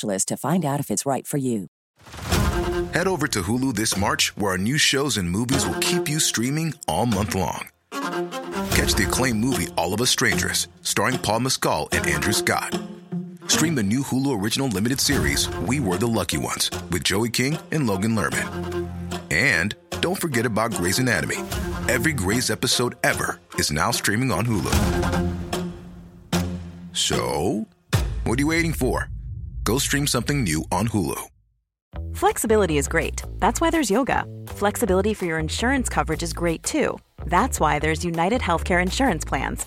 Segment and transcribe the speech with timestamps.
[0.00, 1.66] to find out if it's right for you.
[2.92, 6.20] Head over to Hulu this March, where our new shows and movies will keep you
[6.20, 7.68] streaming all month long.
[7.90, 12.78] Catch the acclaimed movie All of Us Strangers, starring Paul Mescal and Andrew Scott.
[13.46, 17.58] Stream the new Hulu original limited series We Were the Lucky Ones with Joey King
[17.70, 18.88] and Logan Lerman.
[19.30, 21.36] And don't forget about Grey's Anatomy.
[21.88, 24.72] Every Grey's episode ever is now streaming on Hulu.
[26.92, 27.66] So,
[28.24, 29.11] what are you waiting for?
[29.64, 31.20] Go stream something new on Hulu.
[32.14, 33.22] Flexibility is great.
[33.38, 34.24] That's why there's yoga.
[34.48, 36.98] Flexibility for your insurance coverage is great too.
[37.26, 39.66] That's why there's United Healthcare Insurance Plans.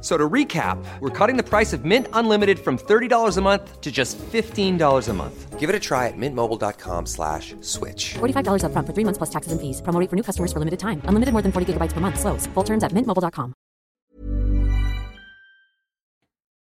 [0.00, 3.92] So to recap, we're cutting the price of Mint Unlimited from $30 a month to
[3.92, 5.58] just $15 a month.
[5.58, 8.14] Give it a try at mintmobile.com slash switch.
[8.14, 9.82] $45 upfront for three months plus taxes and fees.
[9.82, 11.02] Promo for new customers for limited time.
[11.04, 12.18] Unlimited more than 40 gigabytes per month.
[12.18, 12.46] Slows.
[12.54, 13.52] Full terms at mintmobile.com.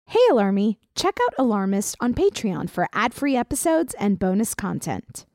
[0.09, 5.25] Hey Alarmy, check out Alarmist on Patreon for ad-free episodes and bonus content.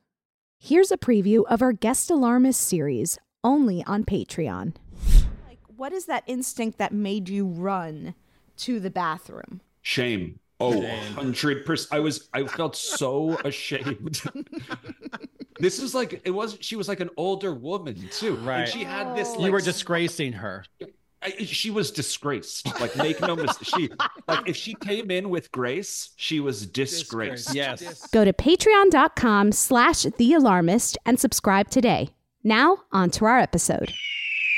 [0.59, 4.75] Here's a preview of our guest alarmist series only on Patreon.
[5.83, 8.15] Like what is that instinct that made you run
[8.59, 9.61] to the bathroom?
[9.81, 10.39] Shame.
[10.61, 10.81] Oh,
[11.17, 11.89] 100%.
[11.91, 14.23] I was, I felt so ashamed.
[15.59, 18.37] this is like, it was, she was like an older woman too.
[18.37, 18.61] Right.
[18.61, 20.65] And she had this, You were disgracing her.
[21.21, 22.81] I, she was disgraced.
[22.81, 23.69] Like, make no mistake.
[23.75, 23.91] She,
[24.29, 27.57] like, if she came in with grace, she was disgraced.
[27.57, 28.07] Yes.
[28.13, 32.11] Go to patreon.com slash the alarmist and subscribe today.
[32.45, 33.93] Now, on to our episode.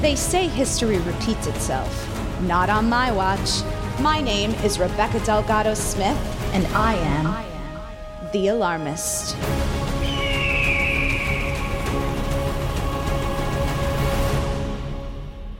[0.00, 2.40] They say history repeats itself.
[2.44, 3.60] Not on my watch.
[4.00, 6.16] My name is Rebecca Delgado Smith,
[6.54, 9.34] and I am the alarmist.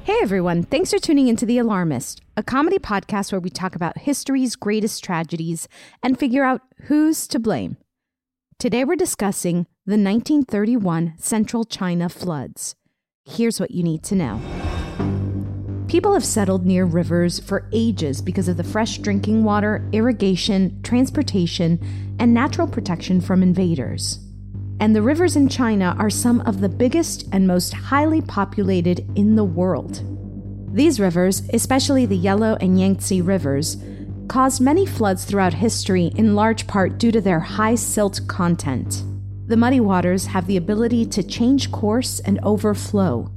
[0.04, 3.98] Hey everyone, thanks for tuning into The Alarmist, a comedy podcast where we talk about
[3.98, 5.68] history's greatest tragedies
[6.02, 7.76] and figure out who's to blame.
[8.58, 12.74] Today we're discussing the 1931 Central China floods.
[13.30, 14.41] Here's what you need to know.
[15.86, 21.78] People have settled near rivers for ages because of the fresh drinking water, irrigation, transportation,
[22.19, 24.19] and natural protection from invaders.
[24.81, 29.37] And the rivers in China are some of the biggest and most highly populated in
[29.37, 30.02] the world.
[30.75, 33.76] These rivers, especially the Yellow and Yangtze rivers,
[34.26, 39.05] caused many floods throughout history in large part due to their high silt content.
[39.50, 43.32] The muddy waters have the ability to change course and overflow.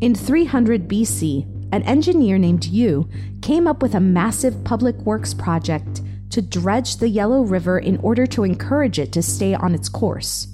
[0.00, 3.06] In 300 BC, an engineer named Yu
[3.42, 8.26] came up with a massive public works project to dredge the Yellow River in order
[8.28, 10.46] to encourage it to stay on its course.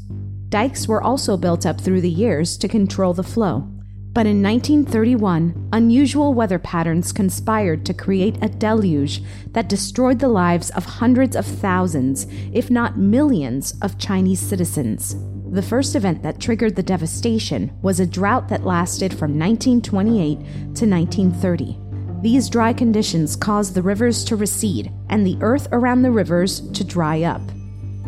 [0.48, 3.70] Dikes were also built up through the years to control the flow,
[4.16, 9.22] But in 1931, unusual weather patterns conspired to create a deluge
[9.52, 15.16] that destroyed the lives of hundreds of thousands, if not millions, of Chinese citizens.
[15.50, 20.86] The first event that triggered the devastation was a drought that lasted from 1928 to
[20.86, 21.78] 1930.
[22.22, 26.84] These dry conditions caused the rivers to recede and the earth around the rivers to
[26.84, 27.42] dry up.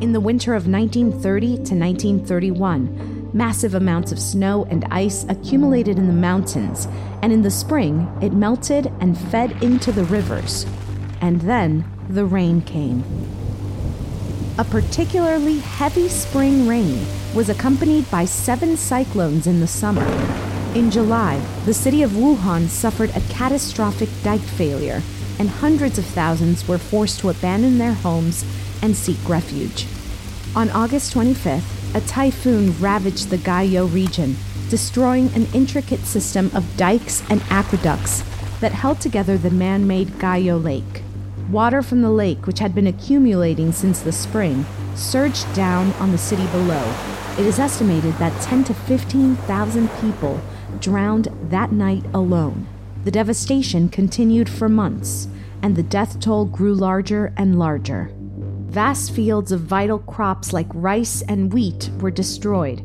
[0.01, 6.07] In the winter of 1930 to 1931, Massive amounts of snow and ice accumulated in
[6.07, 6.89] the mountains,
[7.23, 10.65] and in the spring, it melted and fed into the rivers.
[11.21, 13.05] And then the rain came.
[14.57, 20.07] A particularly heavy spring rain was accompanied by seven cyclones in the summer.
[20.75, 25.03] In July, the city of Wuhan suffered a catastrophic dike failure,
[25.39, 28.45] and hundreds of thousands were forced to abandon their homes
[28.83, 29.87] and seek refuge.
[30.57, 34.37] On August 25th, a typhoon ravaged the Gaoyou region,
[34.69, 38.23] destroying an intricate system of dikes and aqueducts
[38.61, 41.03] that held together the man made Gaoyou Lake.
[41.51, 46.19] Water from the lake, which had been accumulating since the spring, surged down on the
[46.19, 46.95] city below.
[47.39, 50.41] It is estimated that 10 to 15,000 people
[50.81, 52.67] drowned that night alone.
[53.05, 55.29] The devastation continued for months,
[55.63, 58.11] and the death toll grew larger and larger.
[58.69, 62.83] Vast fields of vital crops like rice and wheat were destroyed,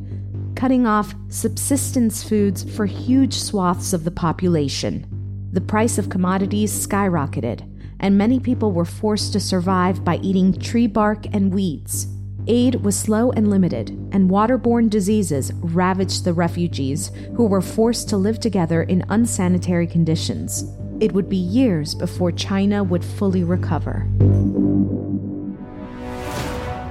[0.56, 5.06] cutting off subsistence foods for huge swaths of the population.
[5.52, 7.70] The price of commodities skyrocketed,
[8.00, 12.08] and many people were forced to survive by eating tree bark and weeds.
[12.48, 18.18] Aid was slow and limited, and waterborne diseases ravaged the refugees who were forced to
[18.18, 20.64] live together in unsanitary conditions.
[21.02, 24.08] It would be years before China would fully recover.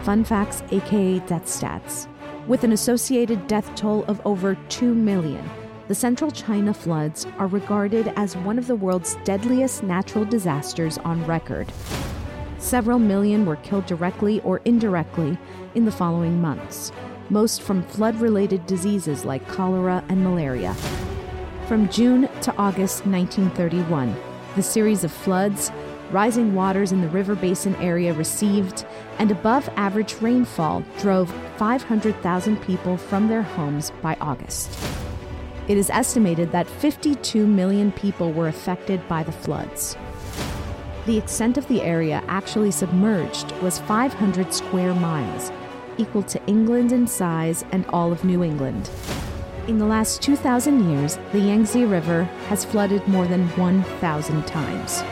[0.03, 2.09] Fun Facts, aka Death Stats.
[2.49, 5.49] With an associated death toll of over 2 million,
[5.87, 11.25] the central China floods are regarded as one of the world's deadliest natural disasters on
[11.25, 11.73] record.
[12.59, 15.39] Several million were killed directly or indirectly
[15.77, 16.91] in the following months,
[17.31, 20.75] most from flood related diseases like cholera and malaria.
[21.69, 24.17] From June to August 1931,
[24.57, 25.71] the series of floods,
[26.13, 28.85] rising waters in the river basin area received,
[29.19, 34.79] and above average rainfall drove 500,000 people from their homes by August.
[35.69, 39.97] It is estimated that 52 million people were affected by the floods.
[41.07, 45.51] The extent of the area actually submerged was 500 square miles,
[45.99, 48.91] equal to England in size and all of New England.
[49.69, 55.03] In the last 2,000 years, the Yangtze River has flooded more than 1,000 times.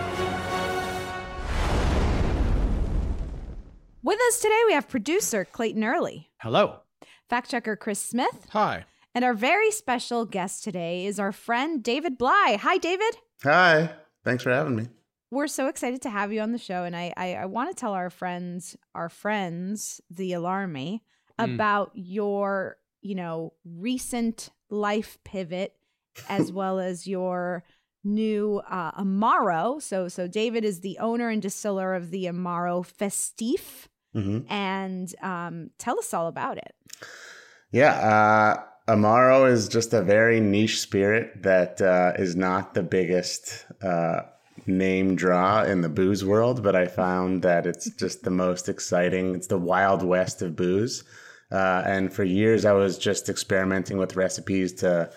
[4.02, 6.80] With us today, we have producer Clayton Early, Hello.
[7.28, 8.84] fact checker Chris Smith, Hi.
[9.14, 12.58] and our very special guest today is our friend David Bly.
[12.60, 13.16] Hi, David.
[13.44, 13.90] Hi.
[14.24, 14.88] Thanks for having me.
[15.30, 17.76] We're so excited to have you on the show, and I I, I want to
[17.78, 21.00] tell our friends, our friends, the Alarmy,
[21.38, 21.54] Mm.
[21.54, 25.74] about your you know recent life pivot,
[26.28, 27.64] as well as your
[28.02, 29.80] new uh, Amaro.
[29.80, 35.70] So so David is the owner and distiller of the Amaro Festif, hmm and um,
[35.78, 36.74] tell us all about it.
[37.70, 37.92] Yeah.
[37.92, 44.22] Uh, Amaro is just a very niche spirit that uh, is not the biggest uh,
[44.66, 49.34] name draw in the booze world, but I found that it's just the most exciting.
[49.34, 51.04] It's the wild west of booze.
[51.52, 55.10] Uh, and for years, I was just experimenting with recipes to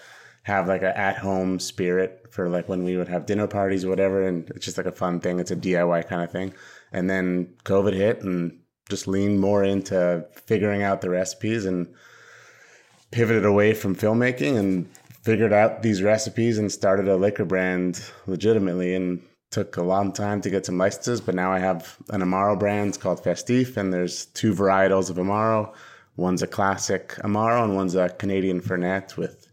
[0.43, 3.89] have like an at home spirit for like when we would have dinner parties or
[3.89, 4.27] whatever.
[4.27, 5.39] And it's just like a fun thing.
[5.39, 6.53] It's a DIY kind of thing.
[6.91, 8.59] And then COVID hit and
[8.89, 11.87] just leaned more into figuring out the recipes and
[13.11, 14.89] pivoted away from filmmaking and
[15.21, 19.21] figured out these recipes and started a liquor brand legitimately and
[19.51, 22.99] took a long time to get some licenses but now i have an amaro brand
[22.99, 25.73] called festif and there's two varietals of amaro.
[26.15, 29.47] One's a classic amaro and one's a canadian fernet with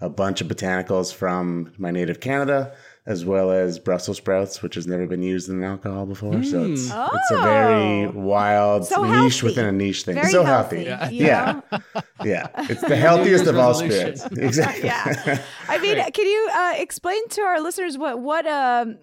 [0.00, 2.74] a bunch of botanicals from my native canada
[3.06, 6.84] as well as brussels sprouts which has never been used in alcohol before so it's,
[6.90, 8.12] it's a very Oh.
[8.14, 9.44] wild So niche healthy.
[9.46, 10.84] within a niche thing Very so healthy.
[10.84, 11.60] healthy you yeah
[12.24, 14.24] yeah, it's the healthiest of all spirits.
[14.36, 14.84] Exactly.
[14.86, 15.38] Yeah.
[15.68, 18.96] I mean, can you uh, explain to our listeners what what um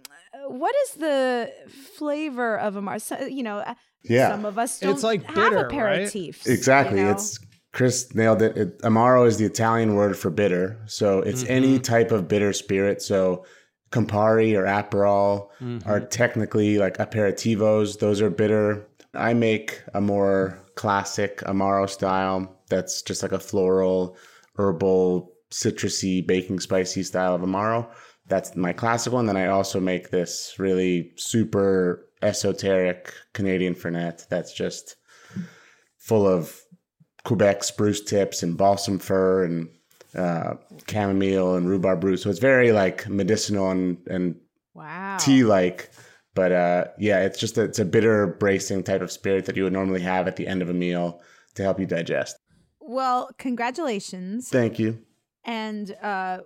[0.47, 1.51] what is the
[1.97, 3.31] flavor of amaros?
[3.31, 4.29] You know, uh, Yeah.
[4.31, 6.15] some of us don't It's like have bitter, right?
[6.15, 6.99] exactly.
[6.99, 7.11] you know?
[7.11, 7.37] It's
[7.73, 8.57] Chris nailed it.
[8.57, 8.79] it.
[8.81, 13.01] Amaro is the Italian word for bitter, so it's any type of bitter spirit.
[13.01, 13.45] So
[13.91, 15.87] Campari or Aperol mm-hmm.
[15.87, 17.99] are technically like aperitivos.
[17.99, 18.87] Those are bitter.
[19.13, 22.57] I make a more classic Amaro style.
[22.69, 24.15] That's just like a floral,
[24.55, 27.89] herbal, citrusy, baking spicy style of Amaro.
[28.27, 29.25] That's my classic one.
[29.25, 34.95] Then I also make this really super esoteric Canadian Fernet that's just
[35.97, 36.61] full of
[37.23, 39.69] Quebec spruce tips and balsam fir and
[40.15, 40.55] uh,
[40.89, 42.17] chamomile and rhubarb root.
[42.17, 44.35] So it's very like medicinal and, and
[44.73, 45.17] Wow.
[45.19, 45.91] tea like.
[46.33, 49.63] But uh, yeah, it's just a, it's a bitter bracing type of spirit that you
[49.63, 51.21] would normally have at the end of a meal
[51.55, 52.37] to help you digest.
[52.79, 54.49] Well, congratulations.
[54.49, 54.99] Thank you.
[55.45, 56.39] and uh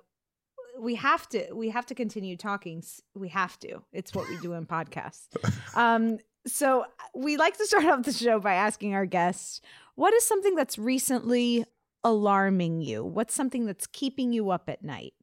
[0.79, 4.51] we have to we have to continue talking we have to it's what we do
[4.53, 5.27] in podcasts
[5.75, 6.83] um so
[7.15, 9.61] we like to start off the show by asking our guests
[9.95, 11.63] what is something that's recently
[12.05, 15.13] alarming you what's something that's keeping you up at night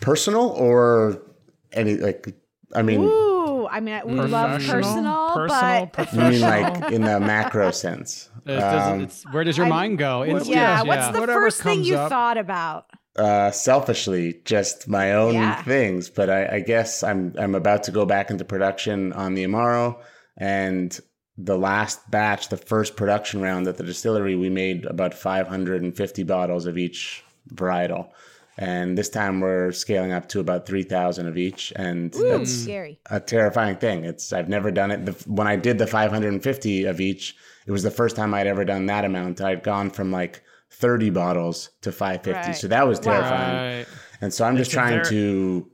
[0.00, 1.22] Personal or
[1.72, 2.34] any like
[2.74, 7.02] I mean ooh i mean I- we love personal, Personal, but you mean like in
[7.02, 8.28] the macro sense.
[8.46, 10.22] It Um, it's, where does your I'm- mind go?
[10.22, 12.10] It's- yeah, yeah, what's the Whatever first thing you up.
[12.10, 12.84] thought about
[13.16, 15.62] uh, selfishly, just my own Yeah.
[15.62, 16.10] things.
[16.10, 20.02] But I, I guess I'm I'm about to go back into production on the Amaro,
[20.36, 20.98] and
[21.36, 26.66] the last batch, the first production round at the distillery, we made about 550 bottles
[26.66, 28.10] of each varietal.
[28.56, 31.72] And this time we're scaling up to about 3,000 of each.
[31.74, 34.04] And Ooh, that's scary a terrifying thing.
[34.04, 35.06] It's I've never done it.
[35.06, 37.34] The, when I did the 550 of each,
[37.66, 39.40] it was the first time I'd ever done that amount.
[39.40, 42.30] I'd gone from like 30 bottles to 550.
[42.48, 42.56] Right.
[42.56, 43.78] So that was terrifying.
[43.78, 43.86] Right.
[44.20, 45.70] And so I'm just It's a trying ver- to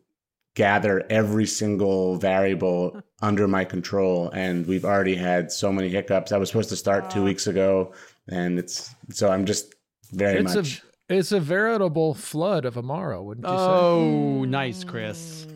[0.54, 4.30] gather every single variable under my control.
[4.30, 6.32] And we've already had so many hiccups.
[6.32, 7.92] I was supposed to start two weeks ago,
[8.28, 9.74] and it's so I'm just
[10.12, 10.82] very It's much.
[11.08, 13.56] a it's a veritable flood of Amaro, wouldn't you say?
[13.56, 14.48] Oh, mm.
[14.48, 15.46] nice, Chris.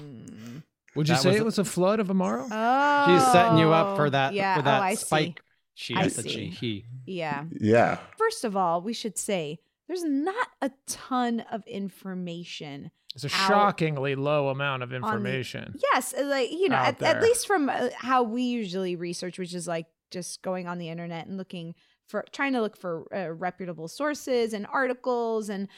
[0.97, 2.47] Would you that say was- it was a flood of Amaro?
[2.51, 5.05] oh She's setting you up for that oh, yeah for oh, that I see.
[5.05, 5.43] spike.
[5.77, 6.29] She, I I see.
[6.29, 6.85] she, he.
[7.07, 7.99] yeah yeah.
[8.17, 9.59] First of all, we should say
[9.89, 12.91] there's not a ton of information.
[13.15, 15.75] It's a out shockingly low amount of information.
[15.93, 19.55] Yes, uh, like you know, at, at least from uh, how we usually research, which
[19.55, 21.75] is like just going on the internet and looking
[22.09, 25.69] for trying to look for uh, reputable sources and articles and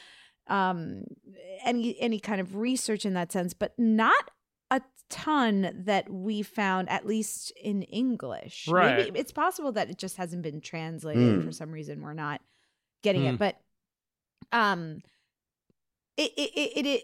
[0.47, 1.03] um
[1.63, 4.31] any any kind of research in that sense, but not
[4.71, 8.67] a ton that we found at least in English.
[8.67, 8.97] Right.
[9.05, 11.45] Maybe it's possible that it just hasn't been translated Hmm.
[11.45, 12.41] for some reason we're not
[13.03, 13.27] getting Hmm.
[13.35, 13.57] it, but
[14.51, 15.01] um
[16.17, 17.03] it it it, it, it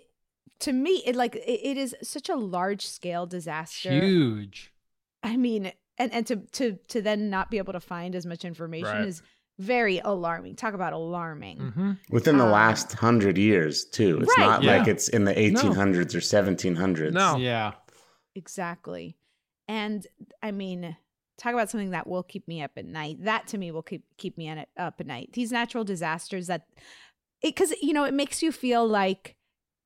[0.60, 4.72] to me it like it, it is such a large scale disaster Huge.
[5.24, 8.46] i mean and and to to to then not be able to find as much
[8.46, 9.08] information Right.
[9.08, 9.22] is
[9.60, 11.92] very alarming talk about alarming Mm-hmm.
[12.10, 14.20] Within the Um, last hundred years, too.
[14.22, 14.46] It's Right.
[14.48, 14.78] not Yeah.
[14.78, 17.14] like it's in the 1800s or 1700s.
[17.14, 17.38] No.
[17.38, 17.74] Yeah.
[18.36, 19.16] exactly
[19.68, 20.08] and
[20.42, 20.98] i mean
[21.38, 24.04] talk about something that will keep me up at night that to me will keep
[24.18, 26.66] keep me at, up at night these natural disasters that
[27.42, 29.36] it because you know it makes you feel like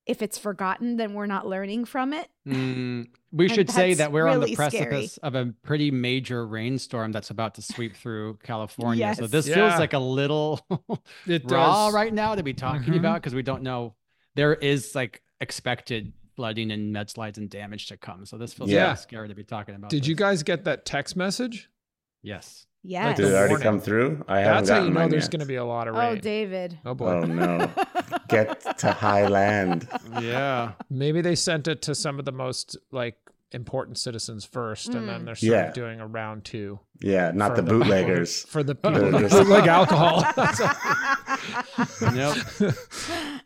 [0.07, 4.27] if it's forgotten then we're not learning from it Mm, we should say that we're
[4.27, 5.27] on the precipice scary.
[5.27, 9.13] of a pretty major rainstorm that's about to sweep through California.
[9.15, 9.55] So this Yeah.
[9.55, 10.65] feels like a little
[11.27, 11.93] It raw does.
[11.93, 12.99] right now to be talking Mhm.
[12.99, 13.95] about because we don't know.
[14.35, 18.25] There is like expected flooding and mudslides and damage to come.
[18.25, 18.77] So this feels Yeah.
[18.87, 18.93] yeah.
[18.93, 19.89] scary to be talking about.
[19.89, 21.69] Did you guys get that text message?
[22.23, 22.65] Yes.
[22.87, 23.63] Yes Did it the already warning.
[23.63, 24.25] come through?
[24.27, 25.31] I haven't That's how you know there's yet.
[25.31, 26.17] going to be a lot of oh, rain.
[26.17, 27.07] oh david Oh boy.
[27.09, 27.69] Oh no.
[28.29, 29.87] Get to high land.
[30.21, 30.71] Yeah.
[30.89, 33.15] Maybe they sent it to some of the most like
[33.53, 35.25] important citizens first, and then mm.
[35.25, 35.67] they're sort Yeah.
[35.69, 38.43] of doing a round two Yeah, not the the- bootleggers.
[38.43, 40.23] for the people They're who just- like alcohol.
[42.01, 42.37] Yep.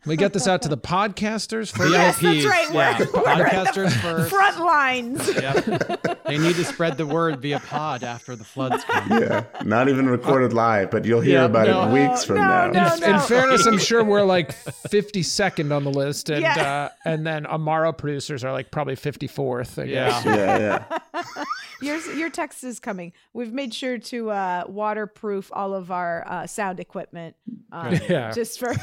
[0.06, 2.68] we get this out to the podcasters for Yes, that's VIPs, right.
[2.70, 2.98] We're, yeah.
[3.14, 4.30] we're at the Podcasters first.
[4.30, 5.28] Front lines.
[5.34, 6.24] Yep.
[6.24, 9.10] They need to spread the word via pod after the floods come.
[9.10, 11.88] Yeah, not even recorded live, but you'll hear Yeah, about no.
[11.94, 12.66] it weeks from No, now.
[12.70, 13.14] no, no.
[13.14, 16.88] In fairness, I'm sure we're like 52nd on the list, and Yeah.
[17.04, 19.82] uh, and then Amaro producers are like probably 54th.
[19.82, 20.24] I guess.
[20.24, 20.34] Yeah.
[20.34, 20.84] Yeah,
[21.26, 21.44] yeah.
[21.80, 23.12] your your text is coming.
[23.32, 27.36] We've made sure to uh, waterproof all of our uh, sound equipment,
[27.70, 28.32] um, Yeah.
[28.32, 28.74] just for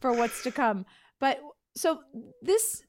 [0.00, 0.86] for what's to come.
[1.20, 1.40] But
[1.76, 2.00] so
[2.42, 2.82] this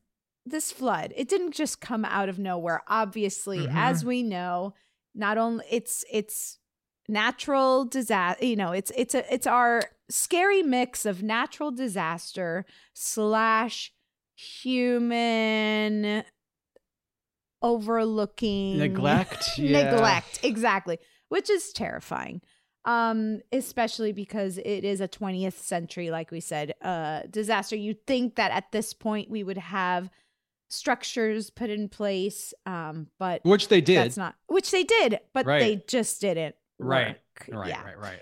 [0.46, 2.82] this flood, it didn't just come out of nowhere.
[2.88, 3.74] Obviously, Mhm.
[3.76, 4.74] as we know,
[5.14, 6.60] not only it's it's
[7.08, 8.46] natural disaster.
[8.46, 13.94] You know, it's it's a it's our scary mix of natural disaster slash
[14.36, 16.24] human
[17.62, 19.50] overlooking Neglect.
[19.58, 19.92] Yeah.
[19.92, 20.98] neglect exactly
[21.28, 22.42] which is terrifying
[22.86, 28.36] um especially because it is a 20th century like we said uh disaster you'd think
[28.36, 30.10] that at this point we would have
[30.70, 33.98] structures put in place um but Which they did.
[33.98, 35.60] that's not which they did but Right.
[35.60, 37.08] they just didn't Right.
[37.08, 37.50] work.
[37.60, 38.20] Right, yeah right, right.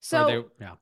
[0.00, 0.74] So they, yeah.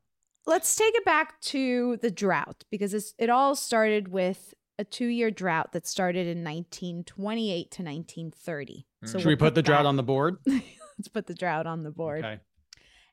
[0.47, 5.31] let's take it back to the drought because it's, it all started with a two-year
[5.31, 8.87] drought that started in 1928 to 1930.
[9.05, 10.39] So Should we we'll put the drought on the board?
[10.47, 12.25] Let's put the drought on the board.
[12.25, 12.41] Okay.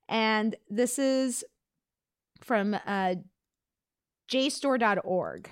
[0.08, 1.44] And this is
[2.42, 3.16] from uh,
[4.30, 5.50] JSTOR.org.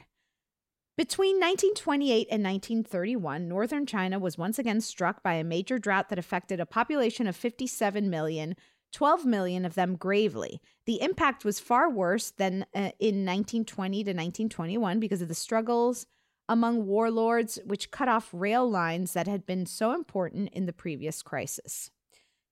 [0.97, 6.19] Between 1928 and 1931, northern China was once again struck by a major drought that
[6.19, 8.55] affected a population of 57 million,
[8.93, 10.61] 12 million of them gravely.
[10.85, 16.05] The impact was far worse than uh, in 1920 to 1921 because of the struggles
[16.47, 21.21] among warlords, which cut off rail lines that had been so important in the previous
[21.21, 21.91] crisis.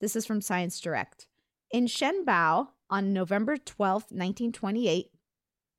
[0.02, 1.28] This is from Science Direct.
[1.74, 5.08] In Shenbao on November 12, 1928,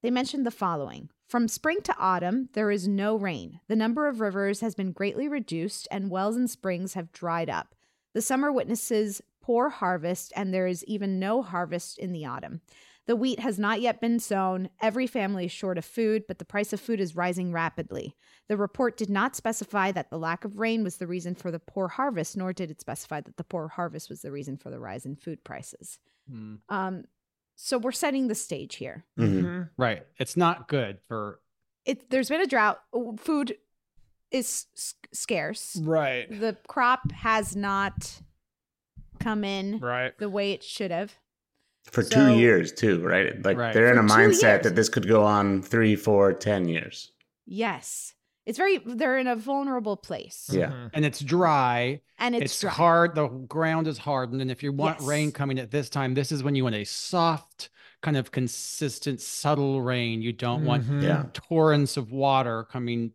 [0.02, 3.60] they mentioned the following From spring to autumn, there is no rain.
[3.68, 7.76] The number of rivers has been greatly reduced, and wells and springs have dried up.
[8.12, 12.60] The summer witnesses poor harvest, and there is even no harvest in the autumn.
[13.06, 14.70] The wheat has not yet been sown.
[14.80, 18.16] Every family is short of food, but the price of food is rising rapidly.
[18.48, 21.58] The report did not specify that the lack of rain was the reason for the
[21.58, 24.80] poor harvest, nor did it specify that the poor harvest was the reason for the
[24.80, 25.98] rise in food prices.
[26.30, 26.54] Hmm.
[26.70, 27.04] Um,
[27.56, 29.04] so we're setting the stage here.
[29.18, 29.68] Mhm.
[29.76, 30.06] Right.
[30.18, 31.40] It's not good for
[31.84, 32.80] It, there's been a drought.
[33.18, 33.58] Food
[34.30, 35.76] is s- scarce.
[35.76, 36.28] Right.
[36.40, 38.20] The crop has not
[39.20, 40.16] come in Right.
[40.18, 41.14] the way it should have.
[41.90, 43.42] For So- two years too, right?
[43.44, 43.74] Like Right.
[43.74, 47.12] they're in For a mindset that this could go on three, four, ten years.
[47.46, 48.14] Yes.
[48.46, 50.50] It's very, they're in a vulnerable place.
[50.52, 50.66] Yeah.
[50.70, 50.90] Mhm.
[50.92, 52.00] and it's dry.
[52.18, 52.70] And it's, It's, dry.
[52.70, 53.14] hard.
[53.14, 56.42] The ground is hardened, and if you want rain coming at this time, this is
[56.42, 57.70] when you want a soft,
[58.02, 60.20] kind of consistent, subtle rain.
[60.20, 61.02] You don't want Mhm.
[61.02, 61.24] Yeah.
[61.32, 63.12] torrents of water coming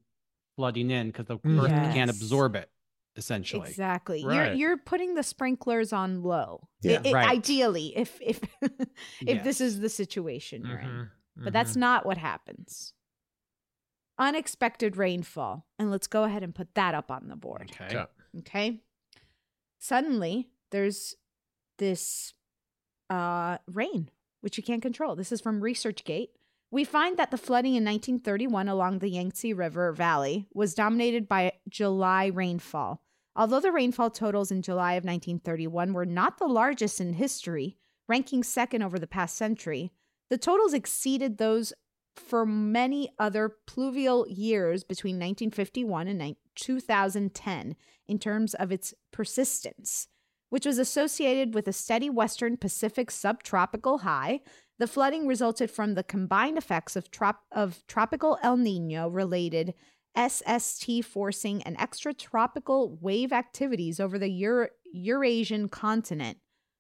[0.56, 2.70] flooding in because the earth can't absorb it.
[3.16, 4.22] Essentially, Exactly.
[4.22, 6.70] You're you're putting the sprinklers on low.
[6.86, 7.02] I- Yeah.
[7.06, 7.30] I- Right.
[7.30, 8.40] Ideally, if if
[9.28, 10.90] if this is the situation you're in.
[10.90, 11.10] Mhm.
[11.44, 12.94] But that's not what happens.
[14.18, 15.66] Unexpected rainfall.
[15.78, 17.72] And let's go ahead and put that up on the board.
[17.72, 17.94] okay.
[17.94, 18.06] Yeah.
[18.40, 18.82] Okay.
[19.80, 21.16] Suddenly, there's
[21.78, 22.34] this
[23.10, 25.16] uh, rain, which you can't control.
[25.16, 26.30] This is from ResearchGate.
[26.72, 31.54] We find that the flooding in 1931 along the Yangtze River Valley was dominated by
[31.68, 33.02] July rainfall.
[33.36, 37.78] Although the rainfall totals in July of 1931 were not the largest in history,
[38.08, 39.92] ranking second over the past century,
[40.30, 41.74] the totals exceeded those
[42.16, 47.76] for many other pluvial years between 1951 and 2010
[48.08, 50.08] in terms of its persistence,
[50.50, 54.42] which was associated with a steady western Pacific subtropical high.
[54.80, 59.74] The flooding resulted from the combined effects of, trop- of tropical El Nino related
[60.18, 66.38] SST forcing and extratropical wave activities over the Eur- Eurasian continent.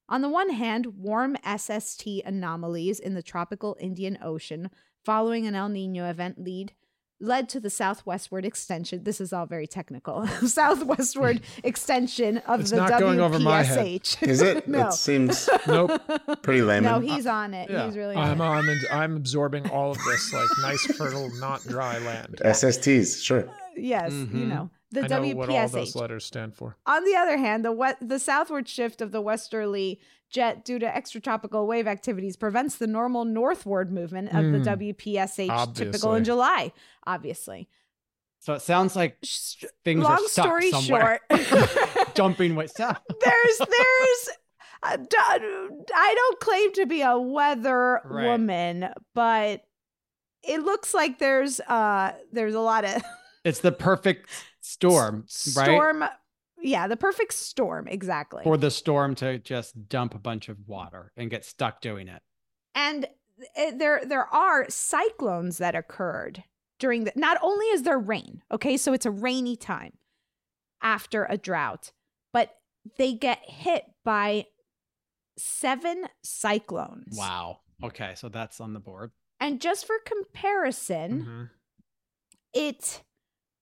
[0.08, 4.70] On the one hand, warm SST anomalies in the tropical Indian Ocean
[5.06, 6.74] following an El Nino event lead
[7.20, 9.04] led to the southwestward extension.
[9.04, 10.26] This is all very technical.
[10.46, 13.80] southwestward extension of It's the not going over my head.
[14.04, 14.28] WPSH.
[14.28, 14.68] Is it?
[14.68, 14.88] no.
[14.88, 16.02] It seems Nope.
[16.42, 16.84] pretty lame.
[16.84, 17.70] no, he's on it.
[17.70, 17.86] yeah.
[17.86, 18.86] He's really on I'm it.
[18.92, 22.42] I'm I'm absorbing all of this like nice fertile not dry land.
[22.44, 23.50] SSTs, sure.
[23.76, 24.48] Yes, you Mhm.
[24.48, 24.70] know.
[24.92, 25.96] The I know what all those WPSH.
[26.02, 26.76] letters stand for.
[26.86, 30.00] On the other hand, the we- the southward shift of the westerly
[30.32, 34.64] jet due to extratropical wave activities prevents the normal northward movement of the Mm.
[34.96, 36.72] WPSH typical in July,
[37.06, 37.68] obviously.
[38.40, 41.20] So it sounds like Sh- things Long are stuck story somewhere.
[41.30, 42.98] short, Jumping with sound.
[43.24, 44.30] there's there's
[44.82, 48.26] uh, d- I don't claim to be a weather Right.
[48.28, 49.66] woman, but
[50.42, 53.04] it looks like there's uh there's a lot of
[53.44, 54.30] It's the perfect
[54.70, 55.66] storm, right?
[55.66, 56.04] storm.
[56.62, 58.44] Yeah, the perfect storm, exactly.
[58.44, 62.22] For the storm to just dump a bunch of water and get stuck doing it.
[62.76, 63.08] and
[63.78, 66.44] there there are cyclones that occurred
[66.78, 69.94] during the not only is there rain okay so it's a rainy time
[70.82, 71.94] after a drought
[72.34, 72.58] but
[72.98, 74.46] they get hit by
[75.38, 77.60] seven cyclones Wow.
[77.82, 79.12] Okay, so that's on the board.
[79.40, 81.50] and just for comparison Mhm.
[82.54, 83.04] it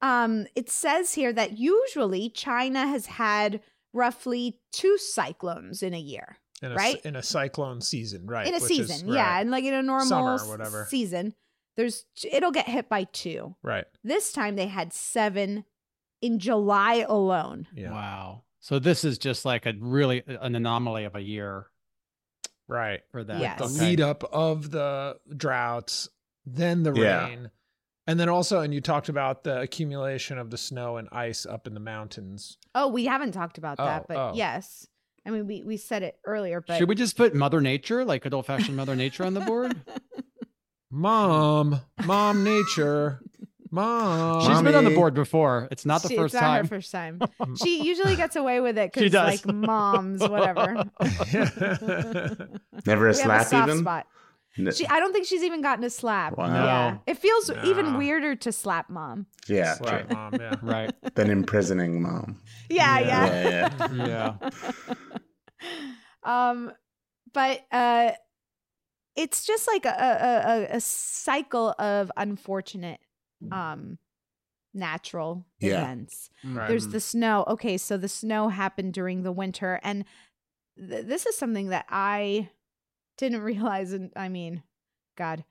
[0.02, 3.62] um it says here that usually china has had
[3.94, 7.02] roughly two cyclones in a year In a, Right?
[7.06, 8.48] in a cyclone season, right?
[8.48, 10.88] in a which is- season yeah right, and like in a normal Summer or whatever.
[10.90, 11.34] season
[11.76, 13.86] there's it'll get hit by two Right.
[14.04, 15.64] This time they had seven
[16.22, 17.68] in July alone.
[17.76, 17.92] Yeah.
[17.92, 18.44] Wow.
[18.60, 21.68] So this is just like a really an anomaly of a year
[22.68, 23.02] Right.
[23.12, 23.40] for that.
[23.40, 23.60] Yes.
[23.60, 23.90] The Okay.
[23.92, 26.10] lead up of the droughts,
[26.46, 27.28] then the Yeah.
[27.28, 27.52] rain.
[28.08, 31.68] And then also, and you talked about the accumulation of the snow and ice up
[31.68, 32.58] in the mountains.
[32.74, 34.32] Oh, we haven't talked about that, Oh, but oh.
[34.34, 34.88] yes.
[35.26, 38.24] I mean, we, we said it earlier, but Should we just put Mother Nature, like
[38.24, 39.76] good old fashioned Mother Nature, on the board?
[40.90, 43.20] Mom, mom, nature,
[43.70, 44.40] mom.
[44.50, 45.68] She's been on the board before.
[45.70, 46.64] It's not the She- first it's not time.
[46.64, 47.20] her first time.
[47.62, 49.46] She usually gets away with it because does.
[49.46, 50.86] like moms, whatever.
[52.86, 53.80] Never a we have a slap soft even.
[53.82, 54.08] spot.
[54.58, 56.38] N- She, I don't think she's even gotten a slap.
[56.38, 56.48] Wow.
[56.48, 59.28] Yeah, it feels even weirder to slap mom.
[59.48, 60.56] yeah, Slap mom, yeah.
[60.62, 60.92] right.
[61.16, 62.42] Than imprisoning mom.
[62.70, 63.26] Yeah, yeah.
[63.26, 64.38] Yeah, yeah.
[64.44, 64.50] Yeah.
[66.24, 66.72] um,
[67.34, 68.12] but uh,
[69.16, 73.00] it's just like a, a a a cycle of unfortunate
[73.52, 73.98] um
[74.74, 75.82] natural Yeah.
[75.82, 76.30] events.
[76.44, 76.68] Right.
[76.68, 77.44] There's the snow.
[77.48, 80.06] Okay, so the snow happened during the winter, and
[80.78, 82.50] th- this is something that I
[83.18, 83.94] didn't realize.
[83.94, 84.64] And I mean,
[85.18, 85.44] God,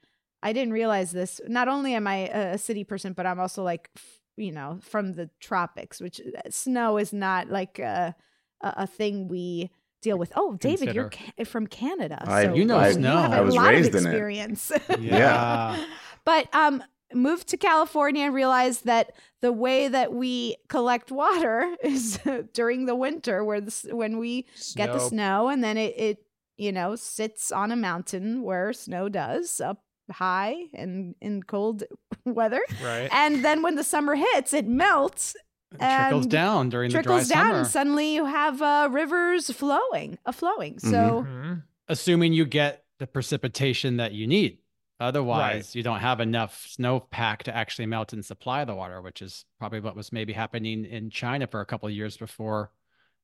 [0.42, 1.40] I didn't realize this.
[1.46, 3.90] Not only am I a city person, but I'm also like,
[4.36, 8.14] you know, from the tropics, which uh, snow is not like a
[8.62, 9.70] a, a thing we
[10.02, 10.32] deal with.
[10.36, 13.12] Oh, David, you're ca- from Canada, I- so You know I- snow.
[13.12, 14.10] you have I a was lot raised of in it.
[14.10, 14.72] experience.
[15.00, 15.84] Yeah.
[16.24, 16.82] but um
[17.14, 22.18] moved to California and realized that the way that we collect water is
[22.52, 25.08] during the winter where the, when we get the Snow.
[25.08, 26.25] snow and then it, it
[26.56, 31.82] you know sits on a mountain where snow does up high and in cold
[32.24, 33.08] weather Right.
[33.12, 35.34] and then when the summer hits it melts
[35.72, 37.58] It trickles down during the dry trickles down summer.
[37.58, 41.62] and suddenly you have uh, rivers flowing a flowing so Mhm.
[41.88, 44.58] assuming you get the precipitation that you need.
[44.98, 49.44] Otherwise, you don't have enough snowpack to actually melt and supply the water, which is
[49.58, 52.70] probably what was maybe happening in China for a couple of years before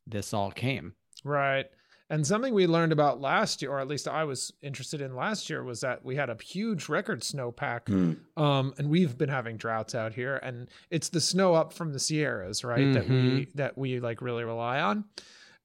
[0.06, 0.92] this all came.
[1.24, 1.64] Right.
[2.12, 5.48] And something we learned about last year, or at least I was interested in last
[5.48, 7.88] year, was that we had a huge record snowpack.
[7.88, 8.12] Hmm.
[8.40, 11.98] Um, and we've been having droughts out here, and it's the snow up from the
[11.98, 12.92] Sierras, right?
[12.92, 13.52] That we Mhm.
[13.54, 15.06] that we like really rely on.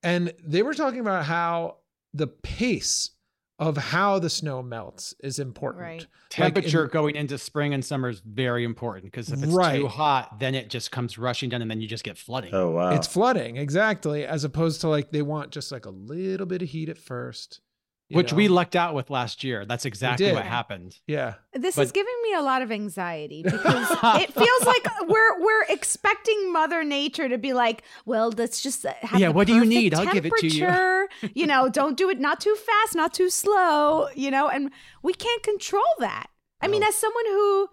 [0.01, 1.79] And they were talking about how
[2.13, 3.09] the pace
[3.59, 5.81] of how the snow melts is important.
[5.83, 5.99] Right.
[6.01, 9.79] Like, Temperature in- going into spring and summer is very important because if it's Right.
[9.79, 12.53] too hot, then it just comes rushing down and then you just get flooding.
[12.53, 12.89] Oh wow.
[12.91, 16.69] It's flooding, exactly, as opposed to like they want just like a little bit of
[16.69, 17.61] heat at first.
[18.09, 19.65] You which we lucked out with last year.
[19.65, 20.97] That's exactly what happened.
[21.07, 21.35] yeah.
[21.53, 23.87] This is giving me a lot of anxiety because
[24.21, 28.93] it feels like we're we're expecting Mother Nature to be like, well, let's just uh,
[29.01, 29.93] have Yeah, the what do you need?
[29.93, 31.09] I'll give it to you." temperature.
[31.35, 34.07] you know, don't do it not too fast, not too slow.
[34.15, 34.71] You know, and
[35.03, 36.27] we can't control that.
[36.61, 36.87] I mean, No.
[36.87, 37.67] as someone who,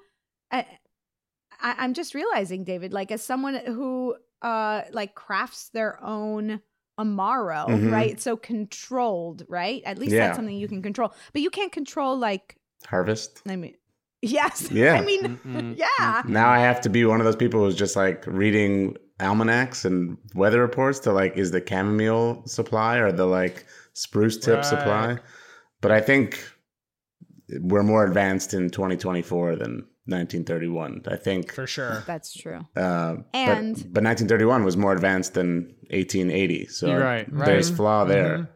[0.51, 0.67] I,
[1.61, 6.61] I, I'm just realizing, David, like as someone who uh like crafts their own
[6.99, 7.91] amaro, Mhm.
[7.93, 8.21] right?
[8.21, 9.83] So controlled, right?
[9.85, 10.27] At least Yeah.
[10.27, 13.43] that's something you can control, but you can't control like Harvest.
[13.49, 13.75] I mean,
[14.23, 14.71] yes.
[14.71, 14.95] Yeah.
[14.95, 15.77] I mean, Mm-mm.
[15.79, 16.23] yeah.
[16.27, 20.17] Now I have to be one of those people who's just like reading almanacs and
[20.35, 24.65] weather reports to like, is the chamomile supply or the like spruce tip Right.
[24.65, 25.19] supply?
[25.81, 26.39] But I think
[27.61, 31.03] we're more advanced in 2024 than 1931.
[31.09, 32.03] I think, For sure.
[32.07, 32.61] That's true.
[32.77, 36.67] uh, And- but, but 1931 was more advanced than 1880.
[36.67, 38.39] So You're right, there's flaw there.
[38.39, 38.49] Mhm.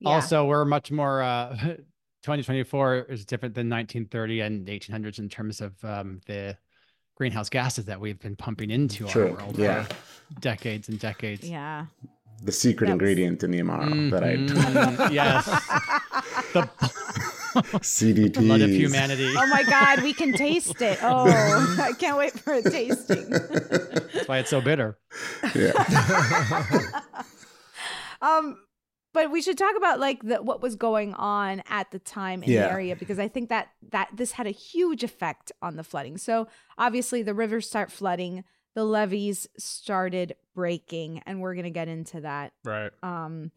[0.00, 0.08] Yeah.
[0.10, 1.22] Also, we're much more.
[1.22, 1.56] Uh,
[2.22, 6.56] 2024 is different than 1930 and 1800s in terms of um, the
[7.16, 9.30] greenhouse gases that we've been pumping into True.
[9.30, 9.82] our world Yeah.
[9.84, 9.94] for
[10.40, 11.48] decades and decades.
[11.48, 11.86] yeah.
[12.44, 15.44] The secret That was- ingredient in the Amaro that I Mhm, yes,
[16.52, 16.68] the
[17.82, 18.34] CDT.
[18.34, 19.32] blood of humanity.
[19.36, 20.98] Oh my God, we can taste it.
[21.02, 23.28] Oh, I can't wait for a tasting.
[23.30, 24.98] That's why it's so bitter.
[25.54, 25.72] Yeah.
[28.22, 28.56] um,
[29.12, 32.50] but we should talk about like the what was going on at the time in
[32.50, 32.66] Yeah.
[32.66, 36.16] the area because I think that that this had a huge effect on the flooding.
[36.16, 42.20] So obviously the rivers start flooding, the levees started breaking, and we're gonna get into
[42.22, 42.90] that Right.
[43.02, 43.50] Um,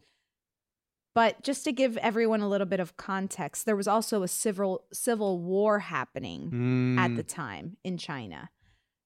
[1.16, 4.84] but just to give everyone a little bit of context, there was also a civil
[4.94, 8.50] civil war happening at Mm, the time in China.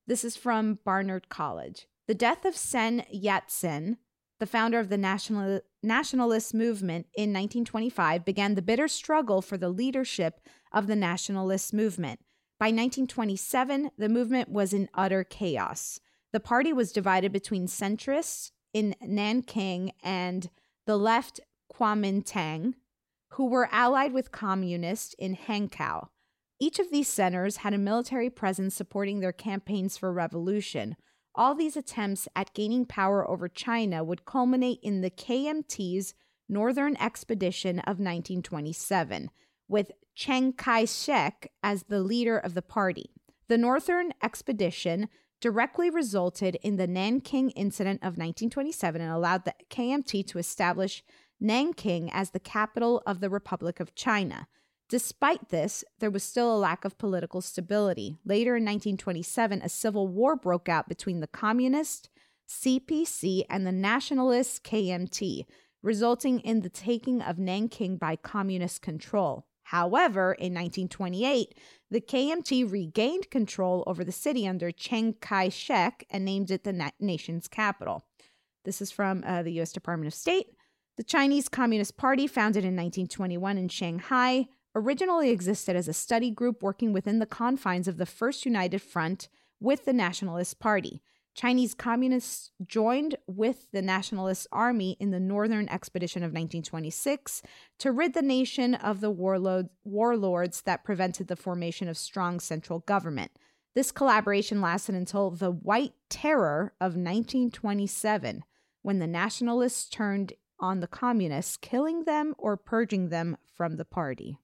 [0.07, 1.87] This is from Barnard College.
[2.07, 3.97] The death of Sun Yat-sen,
[4.39, 9.69] the founder of the national nationalist movement in 1925, began the bitter struggle for the
[9.69, 10.41] leadership
[10.73, 12.19] of the nationalist movement.
[12.59, 15.99] By 1927, the movement was in utter chaos.
[16.33, 20.49] The party was divided between centrists in Nanking and
[20.85, 21.39] the left
[21.73, 22.73] Kuomintang,
[23.33, 26.07] who were allied with communists in Hankow.
[26.59, 30.95] Each of these centers had a military presence supporting their campaigns for revolution.
[31.33, 36.13] All these attempts at gaining power over China would culminate in the KMT's
[36.49, 39.29] Northern Expedition of 1927,
[39.67, 43.11] with Chiang Kai shek as the leader of the party.
[43.47, 45.07] The Northern Expedition
[45.39, 51.03] directly resulted in the Nanking Incident of 1927 and allowed the KMT to establish
[51.39, 54.47] Nanking as the capital of the Republic of China.
[54.89, 58.17] Despite this, there was still a lack of political stability.
[58.25, 62.09] Later in 1927, a civil war broke out between the communist
[62.49, 65.45] CPC and the nationalist KMT,
[65.83, 69.45] resulting in the taking of Nanking by communist control.
[69.69, 71.53] However, in 1928,
[71.91, 76.73] the KMT regained control over the city under Chiang Kai shek and named it the
[76.73, 78.07] na- nation's capital.
[78.65, 79.71] This is from uh, the U.S.
[79.71, 80.47] Department of State.
[80.99, 86.61] The Chinese Communist Party, founded in 1921 in Shanghai, originally existed as a study group
[86.61, 89.29] working within the confines of the First United Front
[89.61, 91.01] with the Nationalist Party.
[91.33, 97.43] Chinese communists joined with the Nationalist Army in the Northern Expedition of 1926
[97.77, 102.79] to rid the nation of the warlord, warlords that prevented the formation of strong central
[102.79, 103.31] government.
[103.73, 108.43] This collaboration lasted until the White Terror of 1927,
[108.81, 114.37] when the Nationalists turned on the communists, killing them or purging them from the party.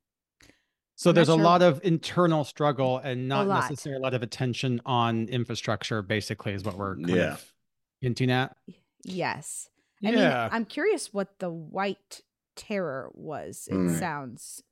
[0.95, 3.69] So I'm there's not a lot of internal struggle and not lot.
[3.69, 7.33] necessarily a lot of attention on infrastructure, basically, is what we're kind Yeah.
[7.33, 7.53] of
[7.99, 8.55] hinting at.
[9.03, 9.69] Yes.
[10.03, 10.15] I Yeah.
[10.43, 12.21] mean, I'm curious what the White
[12.55, 13.67] Terror was.
[13.69, 13.99] It Mm.
[13.99, 14.63] sounds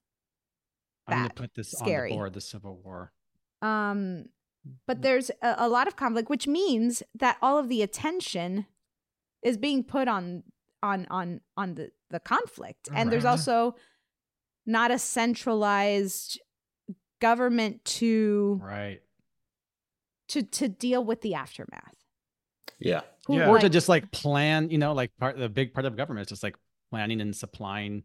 [1.08, 1.36] I'm going Bad.
[1.36, 2.12] to put this Scary.
[2.12, 3.12] on the board, the Civil War.
[3.62, 4.30] Um,
[4.86, 5.02] but Mm.
[5.02, 8.66] there's a, a lot of conflict, which means that all of the attention
[9.42, 10.44] is being put on
[10.84, 13.76] on on on the the conflict, and there's also
[14.68, 16.40] not a centralized
[17.20, 19.02] government to Right.
[20.28, 21.96] to to deal with the aftermath.
[22.80, 23.02] Yeah.
[23.28, 23.50] Who, Yeah.
[23.50, 26.30] Or to just like plan, you know, like part the big part of government is
[26.30, 26.58] just like
[26.92, 28.04] planning and supplying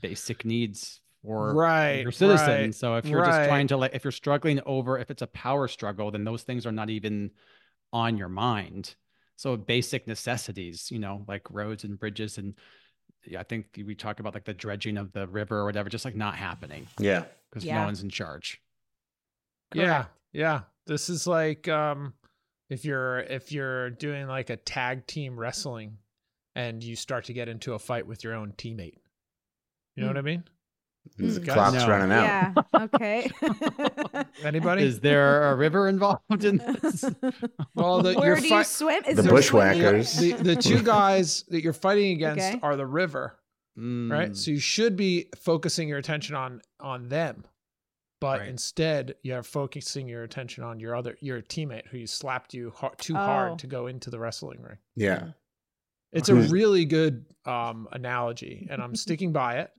[0.00, 2.48] basic needs for Right, your citizens.
[2.48, 3.28] right, so if you're right.
[3.38, 6.42] just trying to like if you're struggling over if it's a power struggle, then those
[6.42, 7.30] things are not even
[7.92, 8.94] on your mind.
[9.36, 12.54] So basic necessities, you know, like roads and bridges and
[13.38, 16.14] I think we talk about like the dredging of the river or whatever, just like
[16.14, 17.24] not happening Yeah.
[17.50, 17.78] because Yeah.
[17.78, 18.60] no one's in charge.
[19.74, 20.62] Yeah, yeah.
[20.86, 22.12] This is like um
[22.70, 25.98] if you're if you're doing like a tag team wrestling
[26.54, 28.98] and you start to get into a fight with your own teammate.
[29.96, 30.44] You know what I mean?
[31.16, 31.48] The Mm.
[31.48, 31.88] clock's No.
[31.88, 32.24] running out.
[32.24, 32.82] Yeah.
[32.84, 33.30] Okay.
[34.44, 34.82] Anybody?
[34.84, 37.04] Is there a river involved in this?
[37.74, 39.02] well, the, Where you're do you swim?
[39.06, 40.16] Is The bushwhackers.
[40.16, 42.58] the the two guys that you're fighting against Okay.
[42.62, 43.36] are the river,
[43.76, 44.30] right?
[44.32, 47.44] Mm, So you should be focusing your attention on on them.
[48.20, 48.48] But Right.
[48.48, 52.94] instead, you're focusing your attention on your other your teammate who you slapped you har
[52.96, 53.18] too Oh.
[53.18, 54.78] hard to go into the wrestling ring.
[54.96, 55.28] Yeah.
[56.12, 59.70] It's a really good um, analogy, and I'm sticking by it.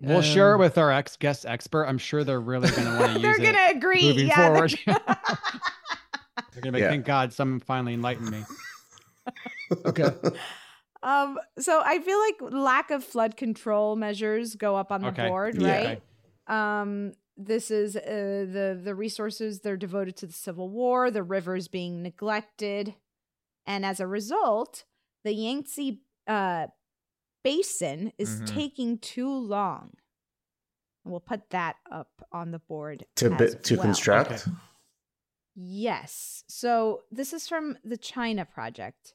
[0.00, 1.84] We'll share it Um, with our ex guest expert.
[1.86, 3.42] I'm sure they're really going to want to use They're it.
[3.52, 4.02] gonna agree.
[4.08, 4.78] moving yeah, they're- forward.
[4.86, 4.96] They're
[6.62, 6.90] going to be, Yeah.
[6.90, 8.44] thank God someone finally enlightened me.
[9.86, 10.08] Okay.
[11.02, 15.28] Um, so I feel like lack of flood control measures go up on the Okay.
[15.28, 15.98] board, Yeah.
[16.48, 16.80] right?
[16.80, 21.66] Um, this is uh, the the resources they're devoted to the Civil War, the rivers
[21.68, 22.94] being neglected,
[23.66, 24.84] and as a result,
[25.24, 26.66] the Yangtze uh,
[27.44, 28.46] basin is Mhm.
[28.48, 29.92] taking too long.
[31.04, 33.84] And we'll put that up on the board To as bi- to well.
[33.84, 34.48] construct.
[35.54, 36.42] Yes.
[36.48, 39.14] So this is from the China Project.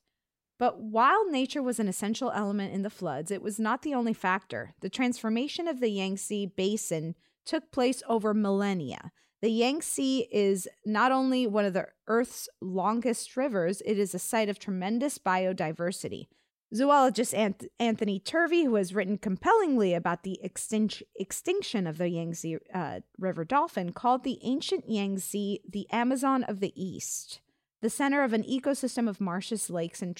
[0.57, 4.13] But while nature was an essential element in the floods, it was not the only
[4.13, 4.73] factor.
[4.81, 7.15] The transformation of the Yangtze basin
[7.45, 9.11] took place over millennia.
[9.41, 14.49] The Yangtze is not only one of the Earth's longest rivers, it is a site
[14.49, 16.27] of tremendous biodiversity.
[16.73, 22.57] Zoologist Anth- Anthony Turvey, who has written compellingly about the extin- extinction of the Yangtze
[22.73, 27.41] uh, River dolphin, called the ancient Yangtze the Amazon of the East,
[27.81, 30.15] the center of an ecosystem of marshes, lakes, and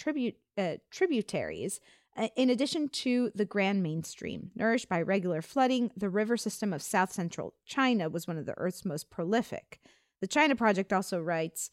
[0.57, 1.79] uh, tributaries.
[2.17, 6.81] uh, In addition to the Grand Mainstream, nourished by regular flooding, the river system of
[6.81, 9.79] south central China was one of the Earth's most prolific.
[10.19, 11.69] The China Project also writes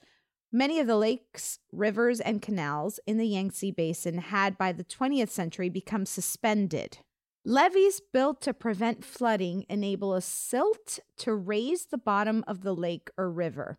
[0.52, 5.30] Many of the lakes, rivers, and canals in the Yangtze Basin had by the 20th
[5.30, 6.98] century become suspended.
[7.44, 13.10] Levees built to prevent flooding enable a silt to raise the bottom of the lake
[13.16, 13.78] or river.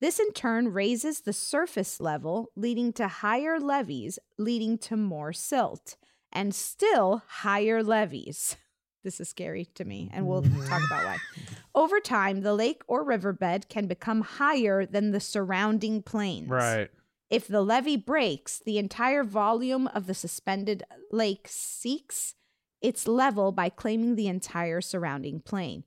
[0.00, 5.96] This in turn raises the surface level, leading to higher levees, leading to more silt,
[6.32, 8.56] and still higher levees.
[9.04, 11.18] This is scary to me, and we'll talk about why.
[11.74, 16.48] Over time, the lake or riverbed can become higher than the surrounding plains.
[16.48, 16.90] Right.
[17.30, 22.34] If the levee breaks, the entire volume of the suspended lake seeks
[22.80, 25.84] its level by claiming the entire surrounding plain.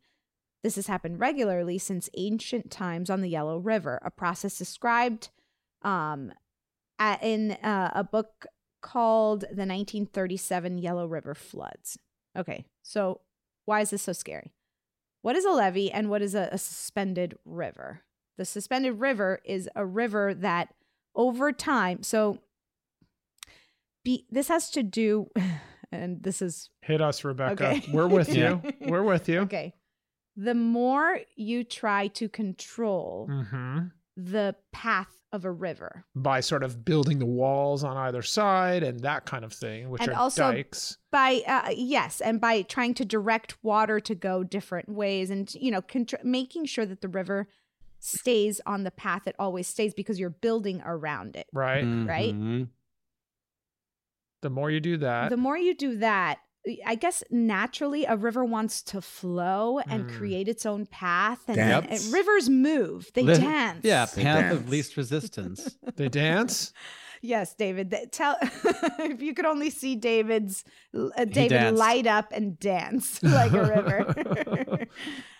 [0.64, 5.30] This has happened regularly since ancient times on the Yellow River, a process described
[5.84, 6.34] um,
[7.00, 8.48] at, in uh, a book
[8.82, 11.98] called The 1937 Yellow River Floods.
[12.36, 13.22] Okay, so
[13.66, 14.52] why is this so scary?
[15.28, 18.00] What is a levee and what is a, a suspended river?
[18.38, 20.74] The suspended river is a river that
[21.16, 22.38] over time, so
[24.06, 25.30] be, this has to do,
[25.92, 27.72] and this is Hit us, Rebecca.
[27.72, 27.84] Okay.
[27.92, 28.62] We're with you.
[28.80, 29.40] We're with you.
[29.40, 29.74] okay.
[30.38, 33.80] The more you try to control hmm
[34.20, 39.02] the path of a river, By sort of building the walls on either side and
[39.02, 40.98] that kind of thing, which And are also- dikes.
[41.12, 45.70] by uh, yes and by trying to direct water to go different ways and you
[45.70, 47.48] know contr- making sure that the river
[48.00, 51.84] stays on the path it always stays because you're building around it Right.
[51.84, 52.34] Right?
[52.34, 52.70] Mhm.
[54.42, 56.40] The more you do that, the more you do that
[56.86, 60.18] i guess naturally a river wants to flow and Mm.
[60.18, 62.04] create its own path and, Dance.
[62.06, 65.78] and rivers move they Li- dance Yeah, They path of least resistance.
[65.96, 66.74] they dance.
[67.22, 70.64] yes david th- tell if you could only see david's
[70.96, 74.86] uh, david light up and dance like a river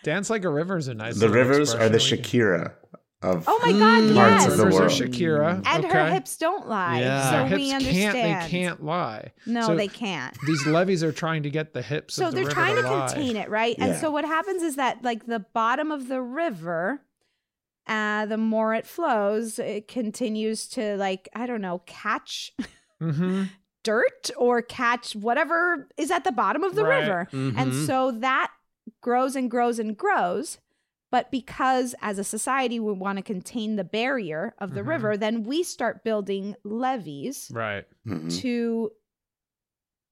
[0.04, 1.16] Dance like a river is a nice.
[1.16, 1.98] The little rivers are the.
[1.98, 2.74] Shakira
[3.24, 4.14] of oh my god.
[4.14, 4.92] Parts yes of the Rivers world.
[4.92, 5.64] are Shakira.
[5.66, 5.94] and okay.
[5.94, 7.00] her hips don't lie.
[7.00, 7.32] Yeah.
[7.44, 8.14] So Their we understand.
[8.14, 8.44] can't.
[8.44, 9.32] They can't lie.
[9.48, 10.38] No, So they can't.
[10.46, 12.14] These levees are trying to get the hips.
[12.14, 13.08] So of the they're river trying to lie.
[13.08, 13.76] contain it, right?
[13.80, 14.00] And Yeah.
[14.00, 17.02] so what happens is that like the bottom of the river,
[17.88, 22.54] uh, the more it flows, it continues to like I don't know catch
[23.02, 23.44] Mm-hmm.
[23.84, 27.00] dirt or catch whatever is at the bottom of the Right.
[27.00, 27.86] river, and Mhm.
[27.88, 28.52] so that
[29.02, 30.58] grows and grows and grows.
[31.10, 34.88] But because as a society we want to contain the barrier of the Mhm.
[34.88, 37.50] river, then we start building levees.
[37.54, 37.86] Right.
[38.06, 38.40] Mhm.
[38.42, 38.92] to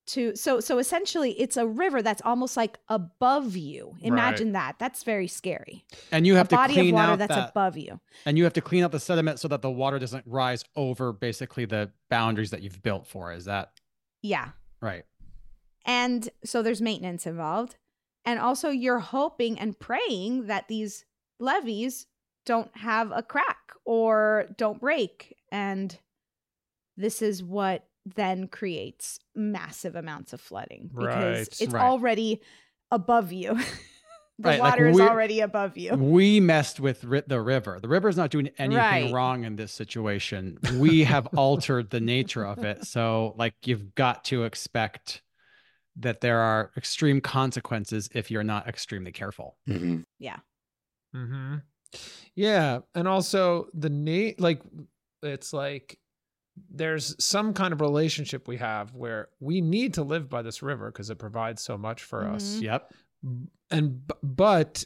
[0.08, 5.01] to so so essentially it's a river that's almost like above you imagine that that's
[5.01, 7.99] very scary And you have a to body of water out that's that, above you
[8.23, 11.12] and you have to clean out the sediment so that the water doesn't rise over
[11.12, 13.34] basically the boundaries that you've built for.
[13.34, 13.71] Is that
[14.21, 15.05] yeah right?
[15.86, 17.77] and so there's maintenance involved
[18.25, 21.05] and also you're hoping and praying that these
[21.39, 22.07] levees
[22.45, 25.97] don't have a crack or don't break and
[26.97, 31.81] this is what then creates massive amounts of flooding because Right, it's right.
[31.83, 32.41] already
[32.91, 33.53] above you
[34.39, 37.79] the Right, like water is already above you We messed with ri- the river.
[37.81, 40.59] The river is not doing anything wrong in this situation.
[40.77, 42.85] We have altered the nature of it.
[42.85, 45.21] So, like, you've got to expect
[45.97, 49.58] that there are extreme consequences if you're not extremely careful.
[49.67, 50.05] Mhm.
[51.15, 51.55] Mm-hmm.
[52.36, 54.62] Yeah, and also the Nate, like
[55.23, 55.97] it's like
[56.69, 60.91] there's some kind of relationship we have where we need to live by this river
[60.91, 62.58] because it provides so much for us.
[62.58, 62.62] Mhm.
[62.63, 62.93] Yep.
[63.71, 64.86] And but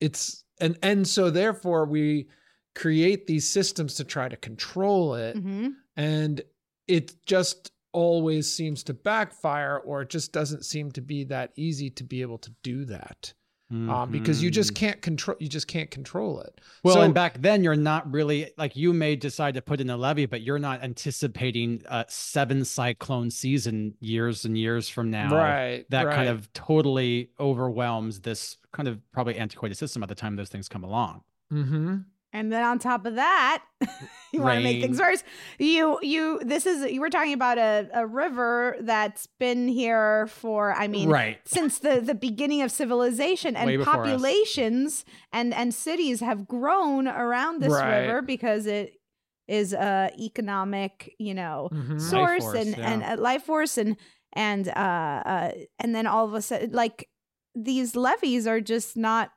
[0.00, 2.28] it's and and so therefore we
[2.74, 6.42] create these systems to try to control it hmm and
[6.88, 11.88] it just always seems to backfire or it just doesn't seem to be that easy
[11.90, 13.32] to be able to do that
[13.70, 14.76] um, because you just Mhm.
[14.76, 18.50] can't control you just can't control it Well, So- and back then you're not really
[18.58, 22.64] like you may decide to put in a levee but you're not anticipating a seven
[22.64, 25.34] cyclone season years and years from now.
[25.34, 26.14] right That right.
[26.14, 30.68] kind of totally overwhelms this kind of probably antiquated system at the time those things
[30.68, 31.22] come along.
[31.52, 31.96] mm-hmm.
[32.32, 33.62] And then on top of that,
[34.34, 35.22] you want to make things worse.
[35.58, 40.72] You you this is you were talking about a, a river that's been here for
[40.74, 41.38] I mean right.
[41.44, 43.84] since the the beginning of civilization and us.
[43.84, 48.00] populations and and cities have grown around this Right.
[48.00, 49.00] river because it
[49.46, 52.00] is a economic you know Mhm.
[52.00, 53.14] source force, and and yeah.
[53.14, 53.96] a life force and
[54.32, 57.08] and uh, uh and then all of a sudden like
[57.54, 59.30] these levees are just not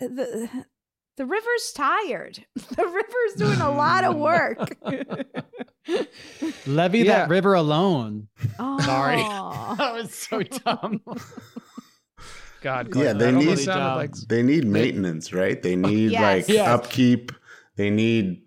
[0.00, 0.48] the
[1.18, 4.76] the river's tired the river's doing a lot of work
[6.66, 7.18] Levee Yeah.
[7.20, 8.28] that river alone.
[8.58, 8.80] oh.
[8.80, 9.16] Sorry.
[9.78, 11.00] That was so dumb.
[12.62, 15.60] god Yeah, they need- sounded like They need maintenance, right?
[15.62, 16.22] They need Yes.
[16.48, 16.68] like Yes.
[16.68, 17.32] upkeep.
[17.76, 18.42] They need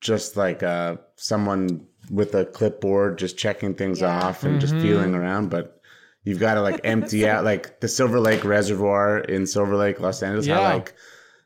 [0.00, 4.22] just like uh someone with a clipboard just checking things Yeah.
[4.22, 4.82] off and just Mhm.
[4.82, 5.50] feeling around.
[5.50, 5.80] But
[6.24, 10.22] you've got to like empty out like the Silver Lake Reservoir in Silver Lake, Los
[10.22, 10.46] Angeles.
[10.46, 10.72] How Yeah.
[10.74, 10.94] like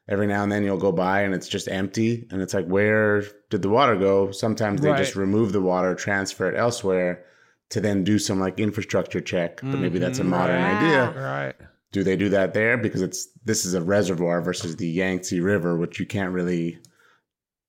[0.08, 3.22] every now and then you'll go by and it's just empty, and it's like where
[3.50, 4.30] did the water go?
[4.30, 7.24] Sometimes they just remove the water, transfer it elsewhere.
[7.70, 10.26] To then do some like infrastructure check, but maybe that's a Mhm.
[10.28, 10.76] modern Right.
[10.76, 11.54] idea right
[11.92, 15.76] do they do that there because it's this is a reservoir versus the Yangtze River,
[15.76, 16.78] which you can't really,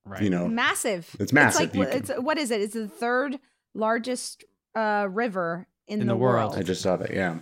[0.06, 0.22] Right.
[0.22, 1.62] you know, massive It's massive.
[1.70, 3.40] it's like can- it's what is it it's the third
[3.74, 4.44] largest
[4.76, 6.56] uh river in, In the, the world.
[6.56, 7.14] I just saw that.
[7.14, 7.40] Yeah,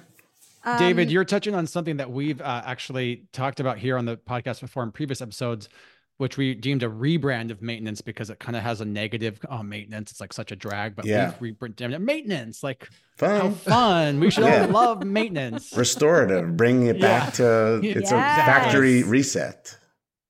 [0.77, 4.17] David, Um, you're touching on something that we've uh, actually talked about here on the
[4.17, 5.67] podcast before in previous episodes,
[6.17, 9.63] which we deemed a rebrand of maintenance because it kind of has a negative oh,
[9.63, 10.11] maintenance.
[10.11, 11.33] It's like such a drag, but Yeah.
[11.39, 12.63] we've rebranded maintenance.
[12.63, 12.87] Like
[13.17, 13.41] Fun.
[13.41, 14.19] how fun.
[14.19, 14.65] We should Yeah.
[14.65, 15.75] all love maintenance.
[15.75, 17.01] Restorative, bringing it Yeah.
[17.25, 19.77] back to it's a factory reset.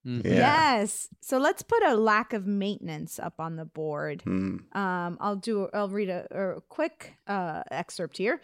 [0.05, 0.25] Mhm.
[0.25, 0.31] Yeah.
[0.33, 1.09] Yes.
[1.21, 4.23] So let's put a lack of maintenance up on the board.
[4.25, 4.75] Mm.
[4.75, 5.69] Um, I'll do.
[5.73, 8.41] I'll read a, a quick uh, excerpt here.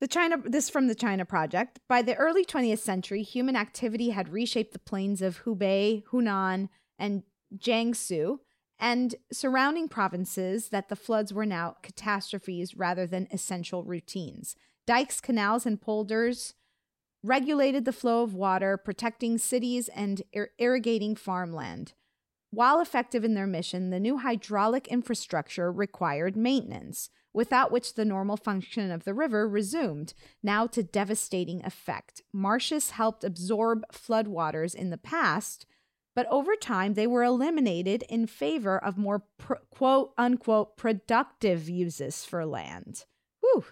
[0.00, 0.36] The China.
[0.44, 1.80] This from the China Project.
[1.88, 6.68] By the early 20th century, human activity had reshaped the plains of Hubei, Hunan,
[6.98, 7.24] and
[7.56, 8.38] Jiangsu,
[8.78, 10.68] and surrounding provinces.
[10.68, 14.54] That the floods were now catastrophes rather than essential routines.
[14.86, 16.54] Dikes, canals, and polders
[17.24, 21.94] regulated the flow of water, protecting cities and ir- irrigating farmland.
[22.50, 28.36] While effective in their mission, the new hydraulic infrastructure required maintenance, without which the normal
[28.36, 30.12] function of the river resumed,
[30.42, 32.20] now to devastating effect.
[32.32, 35.64] Marshes helped absorb floodwaters in the past,
[36.16, 42.24] but over time they were eliminated in favor of more pr- quote unquote productive uses
[42.24, 43.04] for land.
[43.40, 43.66] Whew.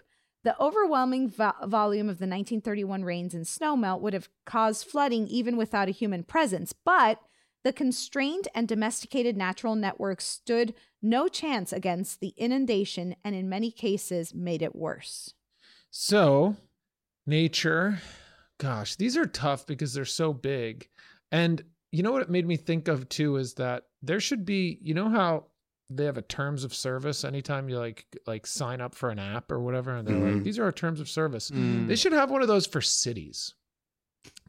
[0.45, 5.57] The overwhelming vo- volume of the 1931 rains and snowmelt would have caused flooding even
[5.57, 7.19] without a human presence, but
[7.67, 13.71] the constrained and domesticated natural networks stood no chance against the inundation and, in many
[13.71, 15.33] cases, made it worse.
[15.91, 16.55] So,
[17.25, 17.99] nature,
[18.57, 20.87] gosh, these are tough because they're so big.
[21.29, 21.61] And
[21.91, 24.93] you know what it made me think of too is that there should be, you
[24.93, 25.47] know how
[25.89, 29.51] they have a terms of service anytime you like like sign up for an app
[29.51, 30.43] or whatever and they're like Mhm.
[30.43, 31.49] these are our terms of service.
[31.51, 31.87] Mm.
[31.87, 33.53] They should have one of those for cities.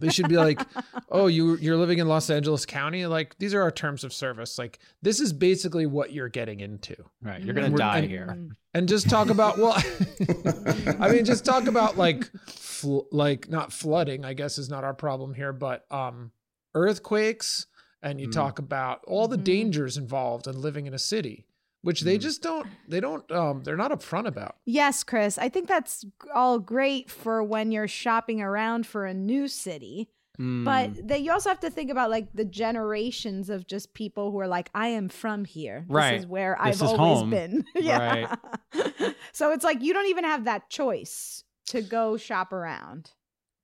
[0.00, 0.60] They should be like,
[1.10, 4.58] "Oh, you you're living in Los Angeles County, like these are our terms of service.
[4.58, 7.42] Like this is basically what you're getting into." Right.
[7.42, 8.38] You're gonna die and- here.
[8.74, 9.74] and just talk about well
[11.00, 14.92] i mean just talk about like fl- like not flooding i guess is not our
[14.94, 16.30] problem here but um
[16.74, 17.66] earthquakes
[18.02, 18.32] and you Mm.
[18.32, 19.44] talk about all the Mhm.
[19.44, 21.46] dangers involved in living in a city
[21.88, 22.20] which they Mm.
[22.28, 25.38] just don't they don't um they're not upfront about Yes, Chris.
[25.38, 30.10] I think that's all great for when you're shopping around for a new city.
[30.38, 30.64] Mm.
[30.64, 34.38] But that you also have to think about like the generations of just people who
[34.38, 35.84] are like, I am from here.
[35.88, 36.12] Right.
[36.12, 37.30] This is where This I've is always home.
[37.30, 37.64] been.
[37.74, 38.34] yeah.
[39.32, 43.10] so it's like you don't even have that choice to go shop around.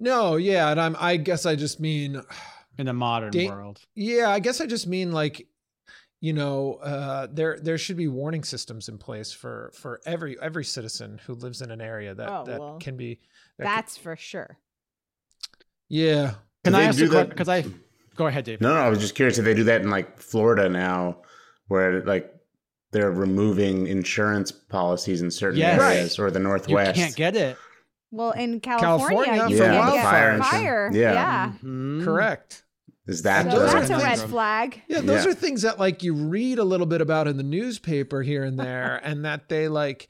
[0.01, 2.21] no yeah and i'm i guess i just mean
[2.79, 3.79] in the modern Da- world.
[3.95, 5.47] Yeah, I guess I just mean like,
[6.25, 10.65] you know, uh, there there should be warning systems in place for for every every
[10.65, 13.21] citizen who lives in an area that Oh, that well, can be.
[13.59, 14.57] that can- That's for sure.
[15.89, 16.35] yeah.
[16.65, 17.29] Can I ask do a question?
[17.29, 17.65] that- Because I
[18.17, 18.61] go ahead, Dave.
[18.63, 21.19] No, no, I was just curious if they do that in like Florida now,
[21.69, 22.33] where like
[22.93, 25.81] they're removing insurance policies in certain Yes.
[25.81, 26.97] areas or the Northwest.
[26.97, 27.59] You can't get it.
[28.11, 30.87] Well, in California, California you for can get wildfire fire.
[30.87, 30.97] insurance.
[30.97, 31.13] Yeah.
[31.13, 31.53] Yeah.
[31.63, 32.05] Mhm.
[32.05, 32.64] Correct.
[33.07, 34.83] Is that So those the- are that's a red flag.
[34.89, 35.31] Yeah, those Yeah.
[35.31, 38.59] are things that like you read a little bit about in the newspaper here and
[38.59, 40.09] there, and that they like.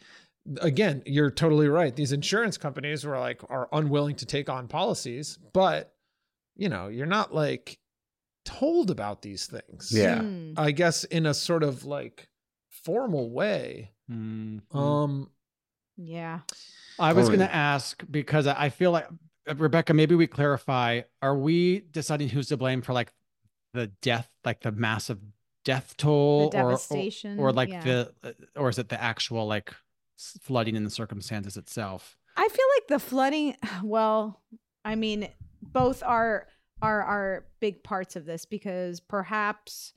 [0.61, 1.97] Again, you're totally right.
[1.97, 5.95] These insurance companies were like are unwilling to take on policies, but
[6.55, 7.79] you know, you're not like
[8.45, 9.91] told about these things.
[9.91, 10.21] Yeah.
[10.21, 10.53] Hmm.
[10.59, 12.29] I guess in a sort of like
[12.69, 13.93] formal way.
[14.11, 14.61] Mhm.
[14.77, 15.31] Um,
[15.97, 16.41] Yeah.
[16.99, 19.09] I was going to ask because I I feel like
[19.47, 21.03] Rebecca, maybe we clarify.
[21.23, 23.13] Are we deciding who's to blame for like
[23.73, 25.19] the death, like the massive
[25.65, 27.83] death toll, The or- or or, like yeah.
[27.85, 29.75] the, uh, or is it the actual like
[30.17, 32.17] flooding in the circumstances itself?
[32.37, 34.43] I feel like the flooding, well,
[34.85, 35.29] I mean,
[35.63, 36.49] both are
[36.83, 39.95] are are big parts of this because perhaps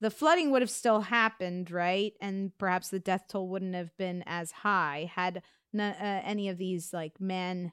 [0.00, 2.12] the flooding would have still happened, right?
[2.20, 5.42] And perhaps the death toll wouldn't have been as high had
[5.78, 5.82] uh,
[6.24, 7.72] any of these like men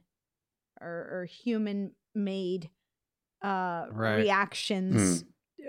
[0.81, 2.69] or, or human made
[3.43, 4.17] uh Right.
[4.17, 5.23] reactions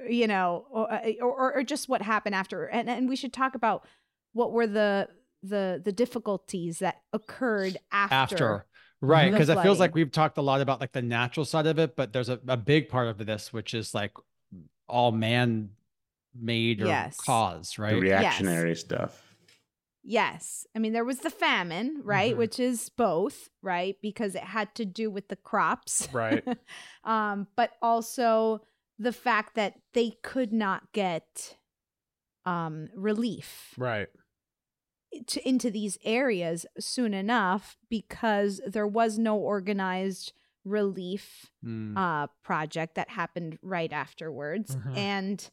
[0.09, 3.55] you know or, uh, or or just what happened after and and we should talk
[3.55, 3.87] about
[4.33, 5.09] what were the
[5.43, 8.67] the the difficulties that occurred after, After.
[9.01, 9.31] Right.
[9.31, 11.95] Because it feels like we've talked a lot about like the natural side of it,
[11.95, 14.13] but there's a, a big part of this, which is like
[14.89, 15.71] all man
[16.35, 17.17] made or Yes.
[17.19, 18.01] cause, the right?
[18.01, 19.28] reactionary stuff?
[20.11, 20.67] Yes.
[20.75, 22.35] I mean, there was the famine, right?
[22.35, 22.39] Mhm.
[22.39, 23.95] Which is both, right?
[24.01, 26.09] Because it had to do with the crops.
[26.13, 26.43] Right.
[27.05, 28.63] um, but also
[28.99, 31.59] the fact that they could not get
[32.47, 34.09] um, relief right.
[35.27, 40.33] to, into these areas soon enough because there was no organized
[40.65, 41.97] relief Mm.
[41.97, 44.75] uh, project that happened right afterwards.
[44.75, 44.97] Mhm.
[44.97, 45.51] And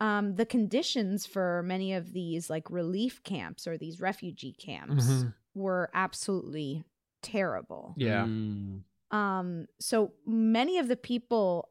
[0.00, 5.34] um, the conditions for many of these like relief camps or these refugee camps Mhm.
[5.54, 6.84] were absolutely
[7.22, 7.94] terrible.
[7.96, 8.24] Yeah.
[8.26, 8.82] Mm.
[9.10, 11.70] Um, so many of the people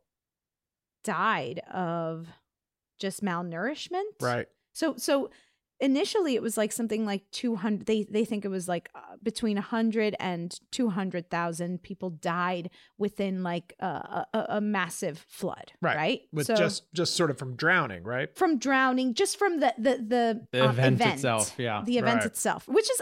[1.03, 2.27] died of
[2.97, 4.03] just malnourishment.
[4.21, 4.47] Right.
[4.73, 5.29] So so
[5.79, 9.55] initially it was like something like 200 they they think it was like uh, between
[9.57, 15.95] 100 and 200,000 people died within like a, a, a massive flood, Right.
[15.97, 16.21] right?
[16.31, 18.35] With So- just just sort of from drowning, right?
[18.35, 21.81] from drowning just from the the the, The um, event itself, yeah.
[21.85, 22.25] the event Right.
[22.25, 23.01] itself which is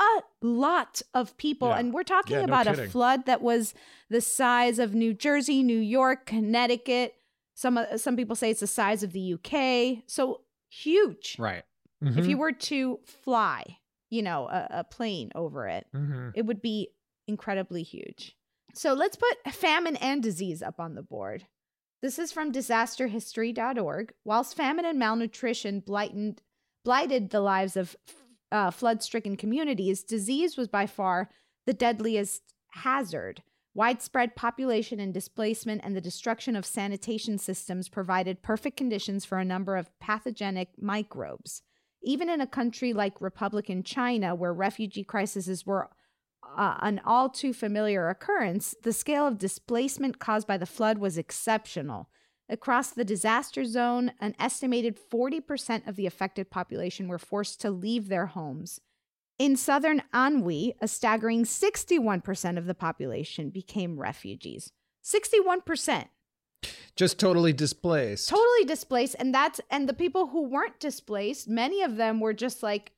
[0.00, 1.78] a lot of people Yeah.
[1.78, 3.74] and we're talking Yeah, no about a flood that was
[4.08, 7.14] the size of New Jersey, New York, Connecticut.
[7.54, 10.02] Some uh, some people say it's the size of the UK.
[10.06, 10.40] So
[10.70, 11.36] huge.
[11.38, 11.64] Right.
[12.02, 12.30] If Mm-hmm.
[12.30, 13.78] you were to fly,
[14.08, 16.32] you know, a, a plane over it, Mhm.
[16.34, 16.88] it would be
[17.28, 18.36] incredibly huge.
[18.74, 21.46] So let's put famine and disease up on the board.
[22.02, 24.12] This is from disasterhistory.org.
[24.24, 26.42] Whilst famine and malnutrition blighted,
[26.84, 27.96] blighted the lives of
[28.52, 31.30] uh, flood stricken communities, disease was by far
[31.66, 33.42] the deadliest hazard.
[33.74, 39.44] Widespread population and displacement and the destruction of sanitation systems provided perfect conditions for a
[39.44, 41.62] number of pathogenic microbes.
[42.02, 45.90] Even in a country like Republican China, where refugee crises were
[46.56, 51.18] uh, an all too familiar occurrence, the scale of displacement caused by the flood was
[51.18, 52.08] exceptional.
[52.48, 58.08] Across the disaster zone, an estimated 40% of the affected population were forced to leave
[58.08, 58.80] their homes.
[59.38, 64.72] In southern Anhui, a staggering 61% of the population became refugees.
[65.04, 66.08] 61%
[66.96, 68.28] Just totally displaced.
[68.28, 72.62] totally displaced and that's and the people who weren't displaced many of them were just
[72.62, 72.92] like